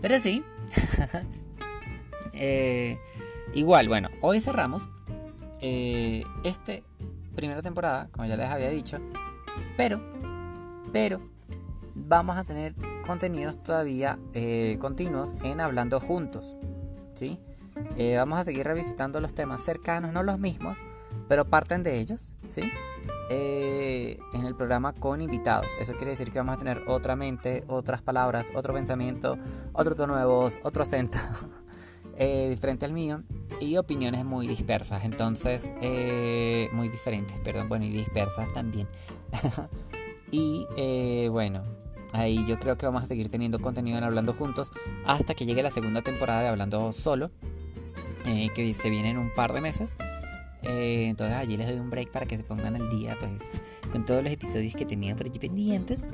Pero 0.00 0.18
sí. 0.18 0.42
Eh, 2.32 2.96
igual, 3.52 3.88
bueno, 3.88 4.08
hoy 4.22 4.40
cerramos 4.40 4.88
eh, 5.60 6.24
este 6.44 6.84
primera 7.34 7.62
temporada, 7.62 8.08
como 8.12 8.26
ya 8.26 8.36
les 8.36 8.48
había 8.48 8.70
dicho. 8.70 8.98
Pero, 9.76 10.00
pero, 10.92 11.20
vamos 11.94 12.36
a 12.36 12.44
tener 12.44 12.74
contenidos 13.06 13.62
todavía 13.62 14.18
eh, 14.34 14.76
continuos 14.80 15.36
en 15.42 15.60
Hablando 15.60 16.00
Juntos. 16.00 16.56
¿Sí? 17.14 17.38
vamos 18.16 18.38
a 18.38 18.44
seguir 18.44 18.66
revisitando 18.66 19.20
los 19.20 19.34
temas 19.34 19.62
cercanos, 19.62 20.12
no 20.12 20.22
los 20.22 20.38
mismos, 20.38 20.84
pero 21.28 21.44
parten 21.44 21.82
de 21.82 21.98
ellos, 21.98 22.32
¿sí? 22.46 22.62
Eh, 23.32 24.18
en 24.32 24.44
el 24.44 24.56
programa 24.56 24.92
con 24.92 25.22
invitados. 25.22 25.68
Eso 25.78 25.94
quiere 25.94 26.10
decir 26.10 26.32
que 26.32 26.40
vamos 26.40 26.56
a 26.56 26.58
tener 26.58 26.82
otra 26.88 27.14
mente, 27.14 27.62
otras 27.68 28.02
palabras, 28.02 28.48
otro 28.56 28.74
pensamiento, 28.74 29.38
otro 29.72 29.94
tono 29.94 30.16
de 30.16 30.24
voz, 30.24 30.58
otro 30.64 30.82
acento 30.82 31.18
eh, 32.20 32.48
diferente 32.50 32.86
al 32.86 32.92
mío 32.92 33.22
y 33.60 33.76
opiniones 33.76 34.24
muy 34.24 34.46
dispersas. 34.46 35.04
Entonces, 35.04 35.72
eh, 35.80 36.68
muy 36.72 36.88
diferentes, 36.88 37.36
perdón, 37.38 37.68
bueno, 37.68 37.84
y 37.84 37.90
dispersas 37.90 38.52
también. 38.52 38.86
y 40.30 41.26
bueno, 41.28 41.64
ahí 42.12 42.44
yo 42.46 42.58
creo 42.58 42.76
que 42.76 42.86
vamos 42.86 43.02
a 43.02 43.06
seguir 43.06 43.28
teniendo 43.28 43.58
contenido 43.58 43.98
en 43.98 44.04
Hablando 44.04 44.34
Juntos 44.34 44.70
hasta 45.04 45.34
que 45.34 45.46
llegue 45.46 45.62
la 45.62 45.70
segunda 45.70 46.02
temporada 46.02 46.42
de 46.42 46.48
Hablando 46.48 46.92
Solo, 46.92 47.30
que 48.54 48.74
se 48.74 48.90
viene 48.90 49.10
en 49.10 49.18
un 49.18 49.34
par 49.34 49.52
de 49.52 49.60
meses. 49.60 49.96
Eh, 50.62 51.06
entonces 51.08 51.36
allí 51.36 51.56
les 51.56 51.66
doy 51.68 51.78
un 51.78 51.88
break 51.88 52.10
para 52.10 52.26
que 52.26 52.36
se 52.36 52.44
pongan 52.44 52.76
al 52.76 52.90
día 52.90 53.16
pues 53.18 53.54
con 53.90 54.04
todos 54.04 54.22
los 54.22 54.30
episodios 54.30 54.74
que 54.74 54.84
tenían 54.84 55.16
por 55.16 55.26
allí 55.26 55.38
pendientes. 55.38 56.08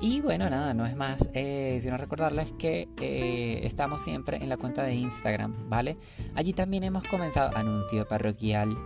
Y 0.00 0.20
bueno, 0.20 0.50
nada, 0.50 0.74
no 0.74 0.84
es 0.84 0.94
más, 0.94 1.28
eh, 1.32 1.78
sino 1.80 1.96
recordarles 1.96 2.52
que 2.52 2.88
eh, 3.00 3.60
estamos 3.64 4.02
siempre 4.02 4.36
en 4.36 4.48
la 4.48 4.58
cuenta 4.58 4.82
de 4.82 4.94
Instagram, 4.94 5.70
¿vale? 5.70 5.96
Allí 6.34 6.52
también 6.52 6.84
hemos 6.84 7.04
comenzado, 7.04 7.56
anuncio 7.56 8.06
parroquial, 8.06 8.76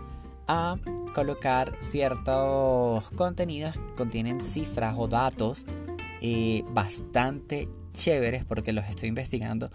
a 0.47 0.77
colocar 1.13 1.75
ciertos 1.81 3.09
contenidos 3.11 3.77
que 3.77 3.95
contienen 3.95 4.41
cifras 4.41 4.95
o 4.97 5.07
datos 5.07 5.65
bastante 6.71 7.67
chéveres 7.93 8.45
porque 8.45 8.73
los 8.73 8.85
estoy 8.85 9.09
investigando 9.09 9.71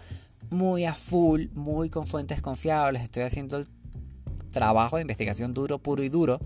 muy 0.49 0.85
a 0.85 0.93
full, 0.93 1.47
muy 1.53 1.89
con 1.89 2.07
fuentes 2.07 2.41
confiables, 2.41 3.03
estoy 3.03 3.23
haciendo 3.23 3.57
el 3.57 3.67
trabajo 4.51 4.95
de 4.95 5.01
investigación 5.01 5.53
duro, 5.53 5.79
puro 5.79 6.03
y 6.03 6.09
duro, 6.09 6.39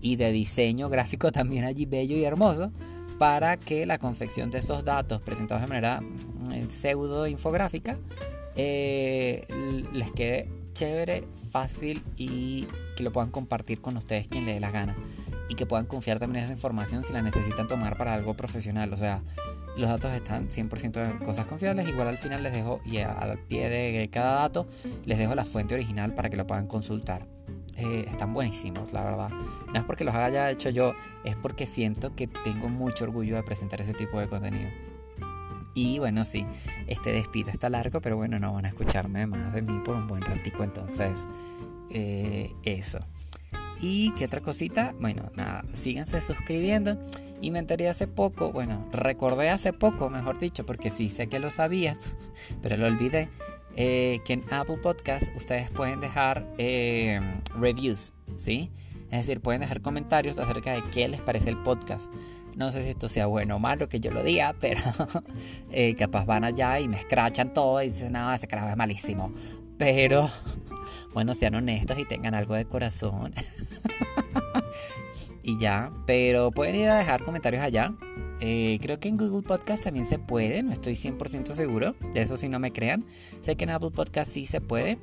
y 0.00 0.16
de 0.16 0.32
diseño 0.32 0.88
gráfico 0.88 1.32
también 1.32 1.64
allí 1.64 1.86
bello 1.86 2.16
y 2.16 2.24
hermoso, 2.24 2.72
para 3.20 3.58
que 3.58 3.84
la 3.84 3.98
confección 3.98 4.50
de 4.50 4.60
esos 4.60 4.82
datos 4.82 5.20
presentados 5.20 5.60
de 5.60 5.68
manera 5.68 6.00
mm, 6.00 6.70
pseudo 6.70 7.26
infográfica 7.26 7.98
eh, 8.56 9.44
les 9.92 10.10
quede 10.12 10.48
chévere, 10.72 11.24
fácil 11.50 12.02
y 12.16 12.66
que 12.96 13.02
lo 13.02 13.12
puedan 13.12 13.30
compartir 13.30 13.82
con 13.82 13.98
ustedes 13.98 14.26
quien 14.26 14.46
les 14.46 14.54
dé 14.54 14.60
las 14.60 14.72
ganas 14.72 14.96
y 15.50 15.54
que 15.54 15.66
puedan 15.66 15.84
confiar 15.84 16.18
también 16.18 16.38
en 16.38 16.44
esa 16.44 16.54
información 16.54 17.04
si 17.04 17.12
la 17.12 17.20
necesitan 17.20 17.68
tomar 17.68 17.98
para 17.98 18.14
algo 18.14 18.32
profesional. 18.32 18.90
O 18.94 18.96
sea, 18.96 19.22
los 19.76 19.90
datos 19.90 20.12
están 20.12 20.48
100% 20.48 21.18
de 21.18 21.22
cosas 21.22 21.46
confiables. 21.46 21.88
Igual 21.88 22.08
al 22.08 22.16
final 22.16 22.42
les 22.42 22.54
dejo, 22.54 22.80
y 22.86 22.98
al 22.98 23.38
pie 23.38 23.68
de 23.68 24.08
cada 24.10 24.40
dato, 24.40 24.66
les 25.04 25.18
dejo 25.18 25.34
la 25.34 25.44
fuente 25.44 25.74
original 25.74 26.14
para 26.14 26.30
que 26.30 26.36
lo 26.38 26.46
puedan 26.46 26.66
consultar. 26.66 27.26
Eh, 27.80 28.06
están 28.10 28.34
buenísimos, 28.34 28.92
la 28.92 29.02
verdad. 29.02 29.30
No 29.30 29.80
es 29.80 29.84
porque 29.84 30.04
los 30.04 30.14
haya 30.14 30.50
hecho 30.50 30.68
yo, 30.68 30.92
es 31.24 31.34
porque 31.36 31.64
siento 31.64 32.14
que 32.14 32.26
tengo 32.26 32.68
mucho 32.68 33.04
orgullo 33.04 33.36
de 33.36 33.42
presentar 33.42 33.80
ese 33.80 33.94
tipo 33.94 34.20
de 34.20 34.28
contenido. 34.28 34.68
Y 35.74 35.98
bueno, 35.98 36.24
sí, 36.24 36.44
este 36.88 37.12
despido 37.12 37.50
está 37.50 37.70
largo, 37.70 38.00
pero 38.00 38.16
bueno, 38.16 38.38
no 38.38 38.52
van 38.52 38.66
a 38.66 38.68
escucharme 38.68 39.26
más 39.26 39.54
de 39.54 39.62
mí 39.62 39.80
por 39.84 39.96
un 39.96 40.08
buen 40.08 40.20
ratico, 40.20 40.62
entonces 40.62 41.26
eh, 41.88 42.52
eso. 42.64 42.98
Y 43.80 44.10
qué 44.12 44.26
otra 44.26 44.42
cosita, 44.42 44.94
bueno, 45.00 45.30
nada, 45.36 45.62
síganse 45.72 46.20
suscribiendo. 46.20 46.98
Y 47.40 47.50
me 47.50 47.60
enteré 47.60 47.88
hace 47.88 48.06
poco, 48.06 48.52
bueno, 48.52 48.86
recordé 48.92 49.48
hace 49.48 49.72
poco, 49.72 50.10
mejor 50.10 50.38
dicho, 50.38 50.66
porque 50.66 50.90
sí 50.90 51.08
sé 51.08 51.28
que 51.28 51.38
lo 51.38 51.48
sabía, 51.48 51.96
pero 52.62 52.76
lo 52.76 52.86
olvidé, 52.86 53.30
eh, 53.76 54.20
que 54.24 54.34
en 54.34 54.44
Apple 54.50 54.78
Podcast 54.78 55.34
ustedes 55.36 55.70
pueden 55.70 56.00
dejar 56.00 56.46
eh, 56.58 57.20
reviews, 57.58 58.12
¿sí? 58.36 58.70
Es 59.10 59.26
decir, 59.26 59.40
pueden 59.40 59.60
dejar 59.60 59.80
comentarios 59.80 60.38
acerca 60.38 60.72
de 60.72 60.82
qué 60.90 61.08
les 61.08 61.20
parece 61.20 61.50
el 61.50 61.56
podcast. 61.58 62.04
No 62.56 62.72
sé 62.72 62.82
si 62.82 62.90
esto 62.90 63.08
sea 63.08 63.26
bueno 63.26 63.56
o 63.56 63.58
malo 63.58 63.88
que 63.88 64.00
yo 64.00 64.10
lo 64.10 64.22
diga, 64.22 64.54
pero 64.60 64.80
eh, 65.70 65.94
capaz 65.96 66.24
van 66.26 66.44
allá 66.44 66.80
y 66.80 66.88
me 66.88 66.98
escrachan 66.98 67.52
todo 67.52 67.82
y 67.82 67.90
dicen, 67.90 68.12
no, 68.12 68.32
ese 68.32 68.46
carajo 68.46 68.68
es 68.68 68.76
malísimo. 68.76 69.32
Pero, 69.78 70.28
bueno, 71.14 71.34
sean 71.34 71.54
honestos 71.54 71.98
y 71.98 72.04
tengan 72.04 72.34
algo 72.34 72.54
de 72.54 72.66
corazón. 72.66 73.34
y 75.42 75.58
ya, 75.58 75.90
pero 76.06 76.50
pueden 76.50 76.76
ir 76.76 76.88
a 76.88 76.96
dejar 76.96 77.24
comentarios 77.24 77.62
allá. 77.62 77.94
Eh, 78.40 78.78
creo 78.80 78.98
que 78.98 79.08
en 79.08 79.18
Google 79.18 79.42
Podcast 79.42 79.84
también 79.84 80.06
se 80.06 80.18
puede, 80.18 80.62
no 80.62 80.72
estoy 80.72 80.94
100% 80.94 81.52
seguro, 81.52 81.94
de 82.14 82.22
eso 82.22 82.36
sí 82.36 82.48
no 82.48 82.58
me 82.58 82.72
crean. 82.72 83.04
Sé 83.42 83.56
que 83.56 83.64
en 83.64 83.70
Apple 83.70 83.90
Podcast 83.90 84.32
sí 84.32 84.46
se 84.46 84.60
puede, 84.62 84.98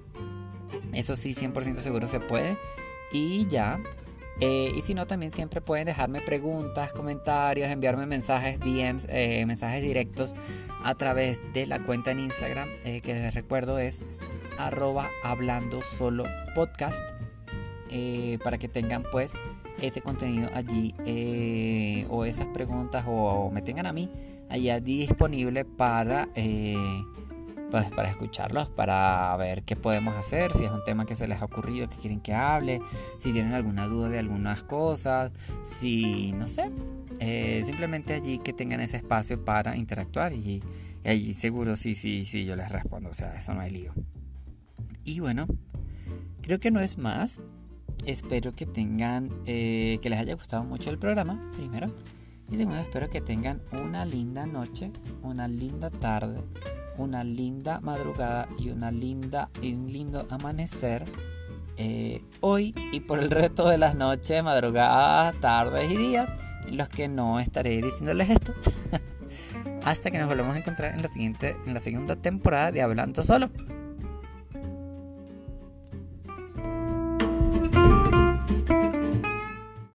eso 0.94 1.16
sí 1.16 1.34
100% 1.34 1.78
seguro 1.78 2.08
se 2.08 2.20
puede. 2.20 2.58
Y 3.12 3.48
ya, 3.48 3.80
eh, 4.40 4.72
y 4.76 4.82
si 4.82 4.96
no, 4.96 5.06
también 5.06 5.32
siempre 5.32 5.62
pueden 5.62 5.86
dejarme 5.86 6.22
preguntas, 6.22 6.94
comentarios, 6.94 7.70
enviarme 7.70 8.08
mensajes, 8.08 8.60
DMs, 8.60 9.06
eh, 9.10 9.46
mensajes 9.46 9.84
directos 9.84 10.36
a 10.84 10.96
través 10.96 11.42
de 11.54 11.68
la 11.68 11.84
cuenta 11.84 12.12
en 12.12 12.20
Instagram, 12.20 12.70
que 12.84 13.14
les 13.14 13.36
recuerdo 13.36 13.78
es 13.78 14.02
arroba 14.58 15.10
hablando 15.24 15.84
solo 15.84 16.26
podcast, 16.56 17.04
para 18.44 18.58
que 18.58 18.68
tengan 18.68 19.04
pues 19.12 19.34
ese 19.82 20.02
contenido 20.02 20.50
allí 20.54 20.96
eh, 21.06 22.06
o 22.10 22.26
esas 22.26 22.48
preguntas 22.48 23.06
o, 23.08 23.52
me 23.52 23.62
tengan 23.62 23.86
a 23.86 23.94
mí 23.94 24.10
allá 24.50 24.80
disponible 24.80 25.66
para, 25.66 26.30
eh, 26.36 27.04
pues, 27.70 27.90
para 27.92 28.10
escucharlos, 28.10 28.70
para 28.70 29.36
ver 29.38 29.64
qué 29.64 29.76
podemos 29.76 30.16
hacer, 30.16 30.54
si 30.54 30.64
es 30.64 30.72
un 30.72 30.84
tema 30.84 31.06
que 31.06 31.16
se 31.16 31.28
les 31.28 31.42
ha 31.42 31.46
ocurrido, 31.46 31.88
que 31.90 31.98
quieren 31.98 32.22
que 32.22 32.34
hable, 32.34 32.82
si 33.18 33.34
tienen 33.34 33.54
alguna 33.54 33.88
duda 33.88 34.10
de 34.10 34.20
algunas 34.20 34.64
cosas, 34.64 35.32
si 35.64 36.32
no 36.32 36.48
sé, 36.48 36.72
eh, 37.20 37.62
simplemente 37.64 38.14
allí 38.14 38.40
que 38.40 38.54
tengan 38.54 38.80
ese 38.80 38.98
espacio 38.98 39.44
para 39.44 39.76
interactuar 39.76 40.34
y, 40.34 40.64
y 41.04 41.10
allí 41.10 41.34
seguro 41.34 41.76
sí, 41.76 41.94
sí, 41.94 42.26
sí, 42.26 42.46
yo 42.46 42.56
les 42.56 42.72
respondo, 42.72 43.10
o 43.10 43.14
sea, 43.14 43.36
eso 43.36 43.54
no 43.54 43.62
hay 43.62 43.72
lío. 43.72 43.94
Y 45.04 45.20
bueno, 45.20 45.48
creo 46.42 46.60
que 46.60 46.72
no 46.72 46.82
es 46.82 46.98
más. 46.98 47.42
Espero 48.08 48.54
que 48.54 48.66
tengan, 48.66 49.30
eh, 49.46 50.00
que 50.02 50.10
les 50.10 50.18
haya 50.18 50.34
gustado 50.34 50.64
mucho 50.64 50.90
el 50.90 50.98
programa, 50.98 51.52
primero. 51.54 51.94
Y 52.50 52.56
segundo, 52.56 52.80
espero 52.80 53.10
que 53.10 53.20
tengan 53.20 53.62
una 53.84 54.06
linda 54.06 54.48
noche, 54.48 54.92
una 55.24 55.50
linda 55.50 55.90
tarde, 55.90 56.42
una 56.98 57.26
linda 57.26 57.82
madrugada 57.82 58.48
y 58.58 58.70
una 58.70 58.92
linda 58.92 59.50
y 59.62 59.74
un 59.74 59.88
lindo 59.88 60.26
amanecer 60.30 61.04
eh, 61.76 62.22
hoy 62.40 62.74
y 62.94 63.02
por 63.02 63.20
el 63.20 63.30
resto 63.30 63.68
de 63.68 63.78
las 63.78 63.96
noches, 63.96 64.42
madrugadas, 64.42 65.38
tardes 65.42 65.92
y 65.92 65.98
días, 65.98 66.30
los 66.72 66.88
que 66.88 67.10
no 67.10 67.42
estaré 67.42 67.82
diciéndoles 67.82 68.30
esto. 68.30 68.54
Hasta 69.84 70.12
que 70.12 70.18
nos 70.18 70.30
volvamos 70.30 70.56
a 70.56 70.60
encontrar 70.60 70.96
en 70.96 71.02
la 71.02 71.10
siguiente, 71.10 71.58
en 71.66 71.74
la 71.74 71.82
segunda 71.82 72.16
temporada 72.16 72.72
de 72.72 72.82
Hablando 72.82 73.22
Solo. 73.22 73.50